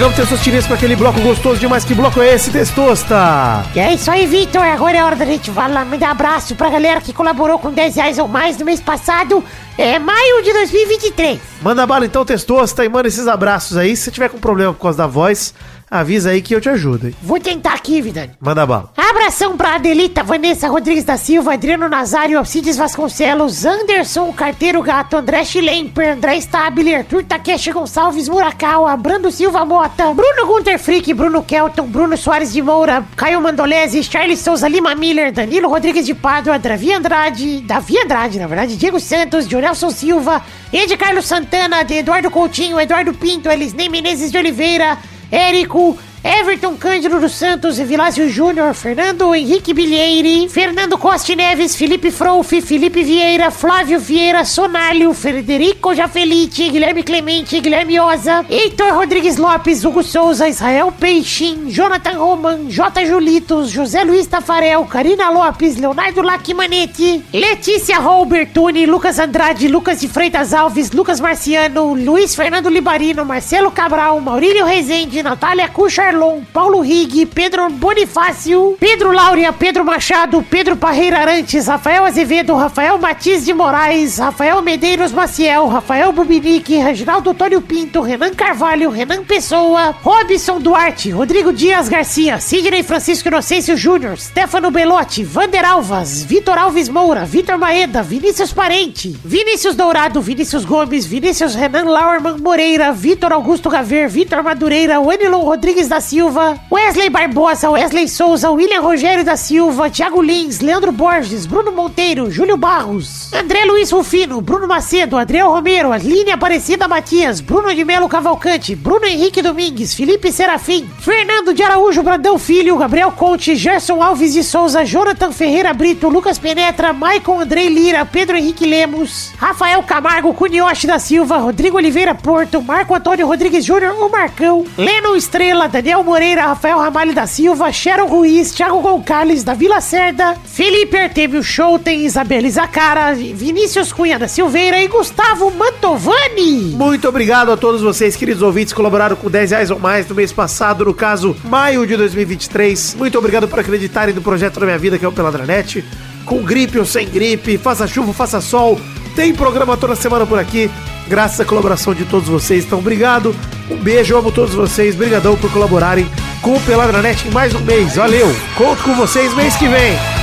[0.00, 1.84] Chegamos, Testosterinhas, para aquele bloco gostoso demais.
[1.84, 3.62] Que bloco é esse, Testosta?
[3.74, 4.62] E é isso aí, Vitor.
[4.62, 8.18] Agora é hora da gente falar, mandar abraço pra galera que colaborou com 10 reais
[8.18, 9.44] ou mais no mês passado.
[9.76, 11.38] É maio de 2023.
[11.60, 13.94] Manda bala então, Testosta, e manda esses abraços aí.
[13.94, 15.52] Se você tiver com problema por causa da voz,
[15.90, 17.08] avisa aí que eu te ajudo.
[17.08, 17.14] hein?
[17.20, 18.30] Vou tentar aqui, Vidani.
[18.40, 18.90] Manda bala.
[19.10, 25.44] Abração pra Adelita, Vanessa Rodrigues da Silva, Adriano Nazário, Alcides Vasconcelos, Anderson Carteiro Gato, André
[25.44, 31.88] Schlemper, André Stabile, Arthur Takeshi Gonçalves Murakawa, Brando Silva Mota, Bruno Gunter Frick, Bruno Kelton,
[31.88, 36.92] Bruno Soares de Moura, Caio Mandolese, Charles Souza Lima Miller, Danilo Rodrigues de Pádua, Davi
[36.92, 40.40] Andrade, Davi Andrade, na verdade, Diego Santos, Jonelson Silva,
[40.72, 44.96] Ed Carlos Santana, Eduardo Coutinho, Eduardo Pinto, Elisnei Menezes de Oliveira,
[45.32, 52.52] Érico, Everton Cândido dos Santos, Vilásio Júnior, Fernando Henrique Bilheire, Fernando Costa Neves, Felipe Frouf,
[52.60, 60.02] Felipe Vieira, Flávio Vieira, Sonalho, Frederico Jafelite, Guilherme Clemente, Guilherme Oza, Heitor Rodrigues Lopes, Hugo
[60.02, 63.06] Souza, Israel Peixin, Jonathan Roman, J.
[63.06, 70.52] Julitos, José Luiz Tafarel, Karina Lopes, Leonardo Lacmanetti, Letícia Robertuni, Lucas Andrade, Lucas de Freitas
[70.52, 75.68] Alves, Lucas Marciano, Luiz Fernando Libarino, Marcelo Cabral, Maurílio Rezende, Natália
[76.10, 82.98] Cucharlon, Paulo Rig, Pedro Bonifácio, Pedro Laura, Pedro Machado, Pedro Parreira Arantes, Rafael Azevedo, Rafael
[82.98, 89.94] Matiz de Moraes, Rafael Medeiros Maciel, Rafael Bubinique, Reginaldo Antônio Pinto, Renan Carvalho, Renan Pessoa,
[90.02, 96.88] Robson Duarte, Rodrigo Dias Garcia, Sidney Francisco Inocêncio Júnior, Stefano Belotti, Vander Alvas, Vitor Alves
[96.88, 103.70] Moura, Vitor Maeda, Vinícius Parente, Vinícius Dourado, Vinícius Gomes, Vinícius Renan Lauerman Moreira, Vitor Augusto
[103.70, 109.90] Gaver, Vitor Madureira, Wenilon Rodrigues da Silva, Wesley Barbosa, Wesley Souza, William Rogério da Silva,
[109.90, 115.92] Thiago Lins, Leandro Borges, Bruno Monteiro, Júlio Barros, André Luiz Rufino, Bruno Macedo, Adriel Romero,
[115.92, 122.02] Aline Aparecida Matias, Bruno de Melo Cavalcante, Bruno Henrique Domingues, Felipe Serafim, Fernando de Araújo
[122.02, 127.68] Brandão Filho, Gabriel Conte, Gerson Alves de Souza, Jonathan Ferreira Brito, Lucas Penetra, Maicon Andrei
[127.68, 133.64] Lira, Pedro Henrique Lemos, Rafael Camargo, Cunioche da Silva, Rodrigo Oliveira Porto, Marco Antônio Rodrigues
[133.64, 139.42] Júnior, o Marcão, Leno Estrela, Daniel Moreira, Rafael Ramalho da Silva, Sharon Ruiz, Thiago Gonçalves
[139.42, 146.74] da Vila Cerda, Felipe Artevio Schouten, Isabela Zacara, Vinícius Cunha da Silveira e Gustavo Mantovani.
[146.76, 150.14] Muito obrigado a todos vocês, queridos ouvintes, que colaboraram com 10 reais ou mais no
[150.14, 152.94] mês passado, no caso, maio de 2023.
[152.94, 155.84] Muito obrigado por acreditarem no projeto da minha vida, que é o Peladranet.
[156.24, 158.80] Com gripe ou sem gripe, faça chuva, faça sol,
[159.16, 160.70] tem programa toda semana por aqui,
[161.10, 162.64] graças à colaboração de todos vocês.
[162.64, 163.34] Então, obrigado,
[163.68, 166.08] um beijo, amo todos vocês, brigadão por colaborarem
[166.40, 167.96] com o Peladranet em mais um mês.
[167.96, 170.19] Valeu, conto com vocês mês que vem.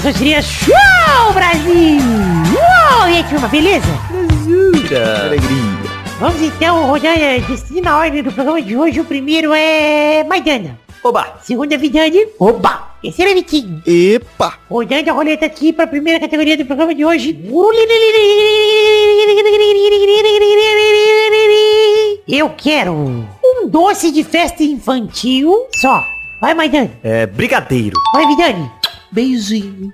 [0.00, 2.00] Mais um Testosterinha Show, Brasil.
[2.52, 3.86] Uou, e aí, turma, beleza?
[5.24, 5.80] Alegria.
[6.18, 9.00] Vamos então rodar a destino na ordem do programa de hoje.
[9.00, 10.78] O primeiro é Maidana.
[11.02, 11.38] Oba!
[11.42, 12.26] Segundo é Vidani.
[12.38, 12.90] Oba!
[13.02, 13.82] Terceiro é Vitinho.
[13.86, 14.58] Epa!
[14.70, 17.38] Rodando a roleta aqui para a primeira categoria do programa de hoje.
[22.28, 26.06] Eu quero um doce de festa infantil só.
[26.40, 26.90] Vai, Maidana.
[27.02, 27.96] É brigadeiro.
[28.14, 28.70] Vai, Vidani.
[29.12, 29.90] Beijinho.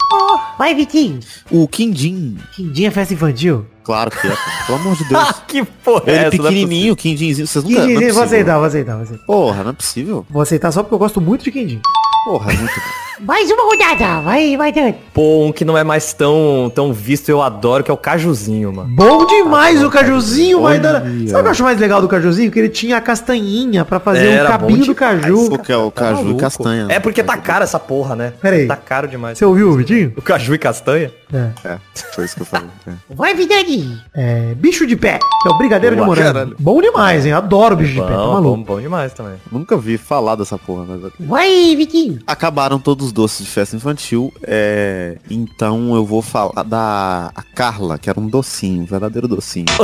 [0.58, 1.20] Vai, Vitinho.
[1.50, 2.36] O Quindim.
[2.54, 3.66] Quindim é festa infantil?
[3.82, 4.66] Claro que é, cara.
[4.66, 5.32] Pelo amor de Deus.
[5.46, 6.36] que porra Ele é essa?
[6.36, 7.46] Não é pequenininho, o Quindinzinho.
[7.46, 7.86] Vocês nunca...
[7.86, 9.24] não é vou aceitar, vou aceitar, vou aceitar.
[9.26, 10.26] Porra, não é possível.
[10.28, 11.80] Vou aceitar só porque eu gosto muito de quindim.
[12.24, 13.05] Porra, é muito bom.
[13.20, 14.20] Mais uma rodada.
[14.20, 14.94] Vai, Maidana.
[15.14, 18.72] Pô, um que não é mais tão, tão visto, eu adoro, que é o cajuzinho,
[18.72, 18.90] mano.
[18.94, 20.80] Bom demais o cajuzinho, Olha.
[20.82, 21.00] Maidana.
[21.00, 22.50] Sabe o que eu acho mais legal do cajuzinho?
[22.50, 25.48] Que ele tinha a castanhinha pra fazer Era o cabinho bom do caju.
[25.48, 26.40] Porque é o Tá caju e maluco.
[26.40, 26.86] castanha.
[26.90, 28.32] É porque tá caro essa porra, né?
[28.40, 28.66] Pera aí.
[28.66, 29.38] Tá caro demais.
[29.38, 30.12] Você ouviu, Vitinho?
[30.16, 31.10] O caju e castanha?
[31.32, 31.48] É.
[31.64, 31.78] É,
[32.12, 32.68] foi isso que eu falei.
[32.86, 32.92] É.
[33.10, 33.98] Vai, Vidani.
[34.14, 36.32] É, bicho de pé, que é o brigadeiro de Boa, morango.
[36.32, 36.56] caralho.
[36.58, 37.32] Bom demais, hein?
[37.32, 38.64] Adoro bicho de pé, tá Bom, bom, maluco.
[38.64, 39.34] bom demais também.
[39.50, 41.12] Nunca vi falar dessa porra, mas...
[41.18, 42.18] Vai, Vitinho.
[42.26, 45.16] Acabaram todos os doces de festa infantil, é...
[45.30, 49.66] então eu vou falar da a Carla, que era um docinho, um verdadeiro docinho.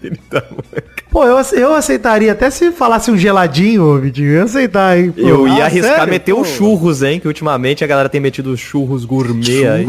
[1.10, 4.28] Pô, eu, ace- eu aceitaria até se falasse um geladinho, Vitinho.
[4.28, 5.12] Eu ia aceitar, hein?
[5.12, 6.12] Pô, Eu ia ah, arriscar sério?
[6.12, 7.18] meter os churros, hein?
[7.18, 9.86] Que ultimamente a galera tem metido os churros gourmet aí.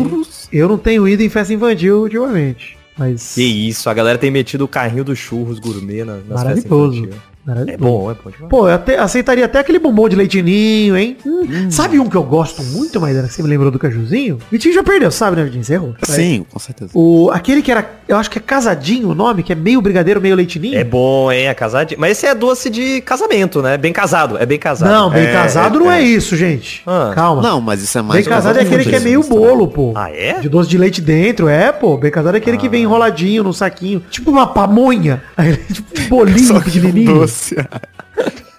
[0.52, 2.78] Eu não tenho ido em festa infantil ultimamente.
[2.98, 3.36] Mas.
[3.36, 7.10] Que isso, a galera tem metido o carrinho dos churros gourmet na, nas festas Maravilhoso.
[7.48, 7.74] Maravilhoso.
[7.74, 8.50] É bom, é bom demais.
[8.50, 11.16] Pô, eu até- aceitaria até aquele bombom de leitinho, hein?
[11.26, 14.38] Hum, Sabe um que eu gosto muito, mas você me lembrou do cajuzinho?
[14.52, 15.64] Vitinho já perdeu, sabe, né, Vitinho?
[15.64, 15.96] Você errou.
[16.04, 16.92] Sim, com certeza.
[16.94, 20.20] O, aquele que era, eu acho que é casadinho o nome, que é meio brigadeiro,
[20.20, 20.76] meio leitinho.
[20.76, 21.48] É bom, hein?
[21.48, 21.98] A casadinha.
[22.00, 23.78] Mas esse é doce de casamento, né?
[23.78, 24.38] Bem casado.
[24.38, 24.90] É bem casado.
[24.92, 26.04] Não, bem É, casado é, não é é.
[26.04, 26.82] isso, gente.
[26.86, 27.12] Ah.
[27.16, 27.42] Calma.
[27.42, 28.26] Não, mas isso é mais...
[28.26, 29.46] Bem casado é aquele que é meio bolo.
[29.46, 29.94] bolo, pô.
[29.96, 30.40] Ah, é?
[30.40, 31.96] De doce de leite dentro, é, pô.
[31.98, 34.04] Bem casado é aquele que vem enroladinho num saquinho.
[34.10, 35.22] Tipo uma pamonha.
[35.38, 37.14] É tipo um bolinho pequenininho.
[37.20, 37.37] Doce.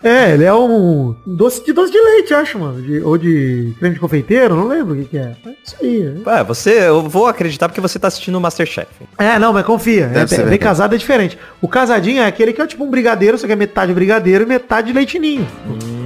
[0.02, 2.80] É, ele é um doce de doce de leite, eu acho, mano.
[2.80, 5.34] De- ou de creme de confeiteiro, não lembro o que, que é.
[5.44, 5.98] É isso aí.
[6.04, 6.20] né?
[6.38, 8.86] É, você, eu vou acreditar porque você tá assistindo o Masterchef.
[9.18, 10.04] É, não, mas confia.
[10.04, 10.58] É, Deve bem verdade.
[10.58, 11.36] casado é diferente.
[11.60, 14.46] O casadinho é aquele que é tipo um brigadeiro, só que é metade brigadeiro e
[14.46, 15.44] metade leitinho.
[15.66, 15.97] Hum,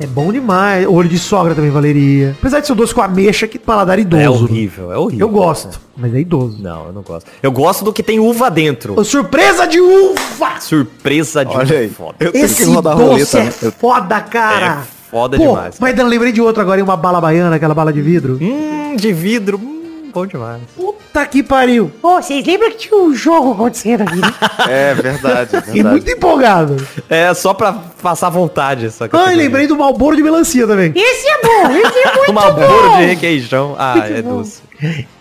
[0.00, 0.04] é.
[0.04, 0.86] É bom demais.
[0.86, 2.34] Olho de sogra também valeria.
[2.38, 4.22] Apesar de ser um doce com ameixa, que paladar idoso.
[4.22, 5.26] É horrível, é horrível.
[5.26, 6.58] Eu gosto, mas é idoso.
[6.60, 7.28] Não, eu não gosto.
[7.42, 8.98] Eu gosto do que tem uva dentro.
[8.98, 10.60] Ô, Surpresa de uva!
[10.60, 11.88] Surpresa de Olha aí.
[11.90, 12.16] foda.
[12.20, 13.38] Eu Esse doce roleta.
[13.38, 13.52] é né?
[13.62, 14.78] Eu- foda, cara.
[14.82, 15.76] É foda Pô, demais.
[15.78, 18.38] mas eu lembrei de outro agora, em uma bala baiana, aquela bala de vidro.
[18.40, 19.58] Hum, de vidro.
[19.62, 19.81] Hum,
[20.12, 20.60] bom demais.
[20.76, 21.90] Puta que pariu.
[22.02, 24.32] Ô, vocês lembram que tinha um jogo acontecendo aqui, né?
[24.68, 25.82] É verdade, é verdade.
[25.84, 26.76] muito empolgado.
[27.08, 28.86] É só pra passar vontade.
[28.86, 29.36] Essa Ah, e categoria.
[29.36, 30.92] lembrei do Malboro de melancia também.
[30.94, 32.98] Esse é bom, esse é muito Uma bolo bom.
[32.98, 33.74] de requeijão.
[33.78, 34.36] Ah, Muito é bom.
[34.38, 34.62] doce.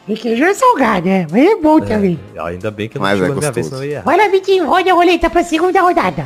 [0.07, 1.27] Requeijão é salgado, né?
[1.31, 2.19] Mas é bom também.
[2.35, 3.69] É, Ainda bem que não Mas chegou é minha vez, gostoso.
[3.69, 4.01] senão eu ia.
[4.01, 6.25] Vai lá, Vitinho, roda a roleta pra segunda rodada.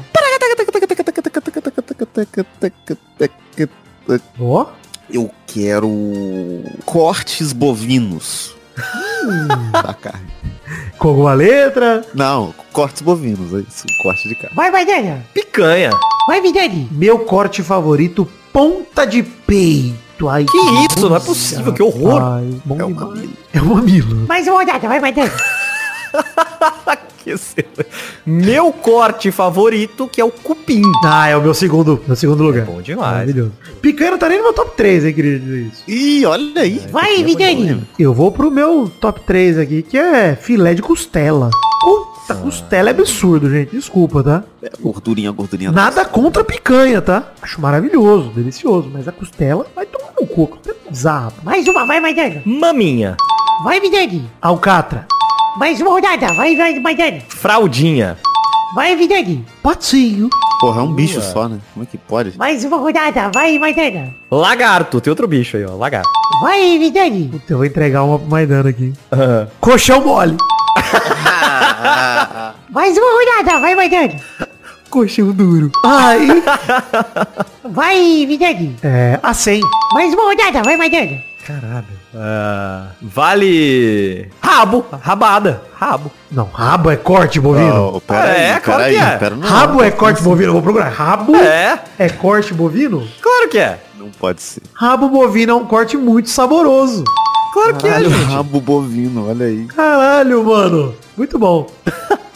[4.39, 4.65] Ó.
[5.11, 5.87] Eu quero
[6.85, 8.54] cortes bovinos
[9.71, 10.27] da carne.
[10.97, 12.03] Com alguma letra.
[12.13, 14.55] Não, cortes bovinos, é isso, corte de carne.
[14.55, 15.23] Vai, Maidana.
[15.33, 15.91] Picanha.
[16.27, 16.87] Vai, Vidani.
[16.91, 20.27] Meu corte favorito, ponta de peito.
[20.27, 20.57] Ai, Que
[20.97, 21.09] isso?
[21.09, 22.21] Não é possível, que horror.
[22.21, 22.95] É um demais.
[22.95, 23.33] mamilo.
[23.53, 24.27] É um mamilo.
[24.27, 25.31] Mais uma rodada, vai, Maidana.
[27.14, 27.85] Que excelente.
[28.25, 30.81] Meu corte favorito, que é o cupim.
[31.03, 32.65] Ah, é o meu segundo, meu segundo lugar.
[32.65, 33.11] bom demais.
[33.13, 33.51] Maravilhoso.
[33.81, 35.83] Picanha não tá nem no meu top 3, hein, queria dizer isso.
[35.87, 36.81] Ih, olha aí.
[36.91, 37.87] Vai, Vidani.
[37.99, 41.49] Eu vou pro meu top 3 aqui, que é filé de costela.
[41.81, 43.75] Puta, costela é absurdo, gente.
[43.75, 44.43] Desculpa, tá?
[44.63, 45.71] É, Gordurinha, gordurinha.
[45.71, 47.31] Nada contra a picanha, tá?
[47.41, 48.89] Acho maravilhoso, delicioso.
[48.91, 50.47] Mas a costela vai tomar no cu.
[50.47, 51.33] costela é bizarra.
[51.43, 52.41] Mais uma, vai, Maidana.
[52.43, 53.15] Maminha.
[53.63, 54.27] Vai, Vidani.
[54.41, 55.05] Alcatra.
[55.57, 57.21] Mais uma rodada, vai, vai, Maidana.
[57.29, 58.17] Fraldinha.
[58.75, 59.45] Vai, Vidani.
[59.63, 60.29] Patinho.
[60.59, 61.59] Porra, é um bicho só, né?
[61.73, 62.37] Como é que pode?
[62.37, 64.13] Mais uma rodada, vai, Maidana.
[64.29, 64.99] Lagarto.
[64.99, 65.75] Tem outro bicho aí, ó.
[65.75, 66.09] Lagarto.
[66.41, 67.29] Vai, Vidani.
[67.29, 68.91] Puta, eu vou entregar uma pro Maidana aqui.
[69.61, 70.35] Colchão mole.
[72.69, 74.13] Mais uma rodada, vai, Maidana.
[74.89, 75.71] Colchão duro.
[75.85, 76.27] Ai.
[77.63, 78.75] Vai, Vidani.
[78.83, 79.61] é, a 100.
[79.93, 81.17] Mais uma rodada, vai, Maidana.
[81.45, 81.85] Caralho.
[82.15, 84.29] Ah, vale.
[84.41, 84.83] Rabo.
[85.01, 85.61] Rabada.
[85.75, 86.11] Rabo.
[86.31, 87.93] Não, rabo é corte bovino.
[87.95, 89.17] Oh, pera aí, é, pera claro aí, que é.
[89.17, 90.49] pera- não, rabo é corte bovino.
[90.49, 90.89] Eu vou procurar.
[90.89, 91.79] Rabo É.
[91.99, 93.07] é corte bovino?
[93.21, 93.79] Claro que é.
[93.97, 94.61] Não pode ser.
[94.73, 97.03] Rabo bovino é um corte muito saboroso.
[97.53, 98.31] Claro que é, Caralho, gente.
[98.33, 99.65] rabo bovino, olha aí.
[99.67, 100.95] Caralho, mano.
[101.15, 101.67] Muito bom.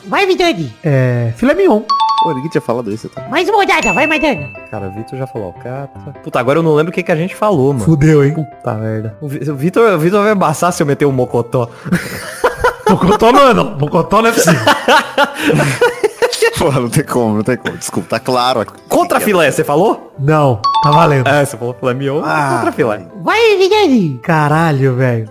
[0.06, 0.74] Vai, Vidani.
[0.84, 1.82] É, filé mignon.
[2.24, 3.08] Pô, ninguém tinha falado isso.
[3.10, 3.28] Tá?
[3.30, 4.50] Mais uma rodada, vai, Maidana.
[4.70, 6.12] Cara, o Vitor já falou alcatra.
[6.24, 7.86] Puta, agora eu não lembro o que, que a gente falou, mano.
[7.86, 8.34] Fudeu, hein?
[8.34, 9.18] Puta merda.
[9.22, 11.70] O Vi- o Vitor, o Vitor vai embaçar se eu meter um mocotó.
[12.90, 13.78] Mocotó não é não.
[13.78, 14.60] Mocotó não é possível.
[16.58, 17.78] Porra, não tem como, não tem como.
[17.78, 18.66] Desculpa, tá claro.
[18.90, 20.12] Contra filé, você falou?
[20.20, 21.28] Não, tá valendo.
[21.28, 22.22] É, você falou filé mignon.
[22.24, 23.08] Ah, contra filé.
[23.24, 24.20] Vai, Vidani.
[24.24, 25.30] Caralho, velho.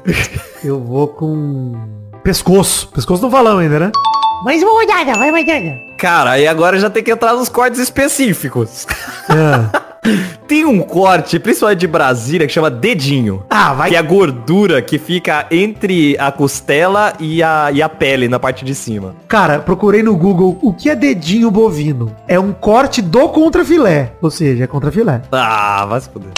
[0.64, 1.72] Eu vou com...
[2.22, 2.88] Pescoço.
[2.88, 3.90] Pescoço não falamos ainda, né?
[4.42, 5.80] Mais uma rodada, vai, Maidana.
[5.96, 8.86] Cara, aí agora já tem que entrar nos cortes específicos.
[9.28, 9.88] É.
[10.46, 13.44] Tem um corte, principalmente de Brasília, que chama dedinho.
[13.50, 13.90] Ah, vai...
[13.90, 18.38] Que é a gordura que fica entre a costela e a, e a pele na
[18.38, 19.14] parte de cima.
[19.26, 22.16] Cara, procurei no Google o que é dedinho bovino.
[22.26, 24.12] É um corte do contrafilé.
[24.22, 25.20] Ou seja, é contrafilé.
[25.30, 26.32] Ah, vai se fuder.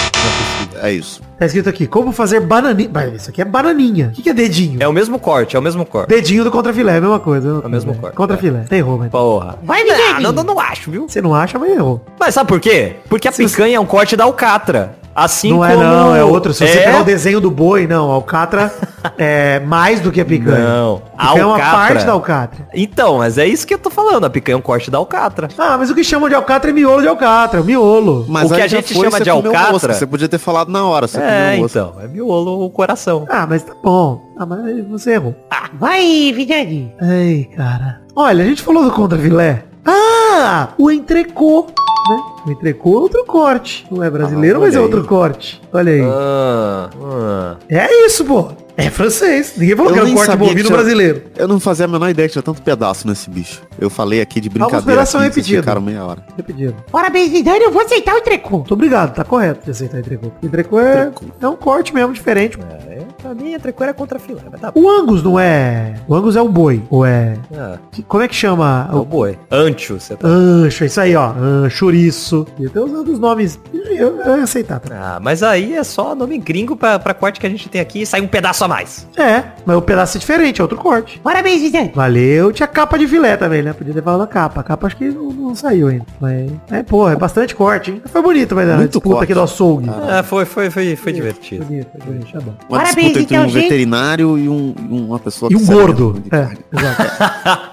[0.80, 0.90] Não é.
[0.90, 1.20] É isso.
[1.38, 2.90] Tá escrito aqui, como fazer bananinha.
[3.14, 4.08] Isso aqui é bananinha.
[4.08, 4.82] O que, que é dedinho?
[4.82, 6.08] É o mesmo corte, é o mesmo corte.
[6.08, 7.60] Dedinho do contrafilé, é a mesma coisa.
[7.62, 8.14] É o mesmo corte.
[8.16, 8.64] Contrafilé.
[8.68, 9.10] Você errou, mas...
[9.10, 9.58] Porra.
[9.62, 10.22] Vai, Ah, Vidani.
[10.22, 11.08] não, não, não acho, viu?
[11.08, 12.04] Você não acha, mas errou.
[12.18, 12.96] Mas sabe por quê?
[13.08, 14.96] Porque a picanha é um corte da alcatra.
[15.14, 15.70] Assim não como...
[15.70, 16.54] é não, é outro.
[16.54, 16.84] Se você É?
[16.84, 18.10] pegar o desenho do boi, não.
[18.10, 18.72] A alcatra
[19.18, 20.58] é mais do que a picanha.
[20.58, 21.02] Não.
[21.18, 21.76] A picanha é uma Alcatra.
[21.88, 22.68] parte da alcatra.
[22.72, 24.24] Então, mas é isso que eu tô falando.
[24.24, 25.48] A picanha é um corte da alcatra.
[25.58, 27.62] Ah, mas o que chamam de alcatra é miolo de alcatra.
[27.62, 28.24] Miolo.
[28.28, 31.06] O que a gente foi, chama você de alcatra- Você podia ter falado na hora,
[31.08, 31.94] você é, então.
[32.02, 33.26] É miolo o coração.
[33.28, 34.20] Ah, mas tá bom.
[34.38, 35.34] Ah, mas você errou.
[35.78, 36.94] Vai, Vidani.
[37.00, 38.00] Ai, cara.
[38.16, 39.64] Olha, a gente falou do contrafilé.
[39.84, 42.18] Ah, o entrecô, né?
[42.46, 43.86] O entrecô é outro corte.
[43.90, 45.60] Não é brasileiro, Ah, mas é outro corte.
[45.72, 46.02] Olha aí.
[46.02, 47.56] Ah, ah.
[47.68, 48.48] É isso, pô.
[48.76, 49.54] É francês.
[49.58, 51.22] Ninguém falou Eu que é um corte bovino tinha- brasileiro.
[51.36, 53.60] Eu não fazia a menor ideia que tinha tanto pedaço nesse bicho.
[53.78, 54.82] Eu falei aqui de brincadeira.
[54.86, 55.60] pedaços são vocês repetidos.
[55.60, 56.24] Ficaram meia hora.
[56.34, 56.76] Repetido.
[56.90, 58.56] Parabéns, Vidani, eu vou aceitar o entrecô.
[58.58, 60.30] Muito obrigado, tá correto de aceitar entrecô.
[60.30, 61.10] Porque Entrecô é,
[61.42, 62.58] é um corte mesmo diferente.
[62.88, 65.94] É, pra mim, entrecô era contra filé, mas tá O Angus não é.
[66.08, 66.82] O Angus é um boi.
[66.90, 67.36] Ou é.
[67.56, 68.88] Ah, que- Como é que chama?
[68.92, 69.38] é o boi.
[69.50, 70.26] Ancho, você tá...
[70.26, 71.32] Ancho, isso aí, ó.
[71.32, 72.46] Ancho, chouriço.
[72.58, 73.58] E até usando os nomes.
[73.72, 74.78] Eu, eu ia aceitar.
[74.80, 75.16] Tá?
[75.16, 78.02] Ah, mas aí é só nome gringo pra, pra corte que a gente tem aqui
[78.02, 79.06] e sai um pedaço a mais.
[79.16, 81.18] É, mas o pedaço é diferente, é outro corte.
[81.22, 81.90] Parabéns, Vidani.
[81.94, 83.72] Valeu, tinha capa de filé também, né?
[83.72, 84.60] Podia ter falado a capa.
[84.60, 86.06] A capa acho que não, não saiu ainda.
[86.20, 88.02] Mas, é, pô, é bastante corte, hein?
[88.06, 89.24] Foi bonito, mas a Muito disputa corte.
[89.24, 89.90] aqui do açougue.
[89.90, 91.64] Ah, foi, foi, foi, foi divertido.
[91.64, 92.54] Bonito, foi bonito, tá bom.
[92.68, 93.62] Uma Parabéns, disputa entre então, um gente.
[93.62, 96.22] veterinário e um, uma pessoa E um gordo.
[96.30, 96.48] É.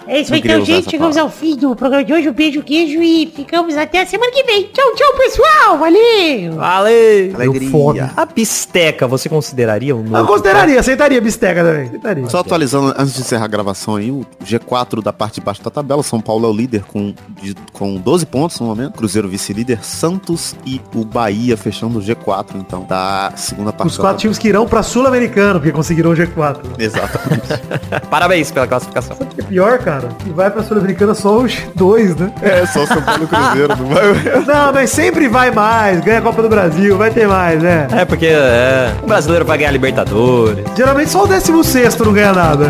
[0.07, 0.89] É isso então, gente.
[0.89, 2.29] Chegamos ao fim do programa de hoje.
[2.29, 4.63] Um beijo, queijo e ficamos até a semana que vem.
[4.73, 5.77] Tchau, tchau, pessoal.
[5.77, 6.53] Valeu.
[6.55, 7.33] Valeu!
[7.37, 7.99] Deu fome.
[7.99, 10.17] A bisteca, você consideraria um novo?
[10.17, 11.87] Eu consideraria, aceitaria bisteca também.
[11.87, 12.29] Aceitaria.
[12.29, 15.69] Só atualizando, antes de encerrar a gravação aí, o G4 da parte de baixo da
[15.69, 19.83] tabela, São Paulo é o líder com, de- com 12 pontos no momento, Cruzeiro vice-líder,
[19.83, 24.47] Santos e o Bahia fechando o G4, então, da segunda parte Os quatro times que
[24.47, 24.81] irão pra
[25.27, 26.57] Sul-Americano, porque conseguiram o G4.
[26.79, 27.47] Exatamente.
[28.09, 29.15] Parabéns pela classificação.
[29.15, 30.07] Sabe o que é pior, cara?
[30.23, 32.31] Que vai pra Sul-Americana só os dois, né?
[32.41, 34.45] é, só o São Paulo e Cruzeiro, não vai...
[34.45, 35.99] Não, mas sempre vai mais.
[36.01, 37.87] Ganha a Copa do Brasil, vai ter mais, né?
[37.91, 40.65] É, porque é, o brasileiro vai ganhar Libertadores.
[40.75, 42.65] Geralmente só o 16 não ganha nada.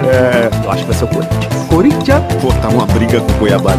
[0.64, 1.68] Eu acho que vai ser o Corinthians.
[1.70, 2.22] Corinthians.
[2.42, 3.74] Pô, tá uma briga com o Cuiabá.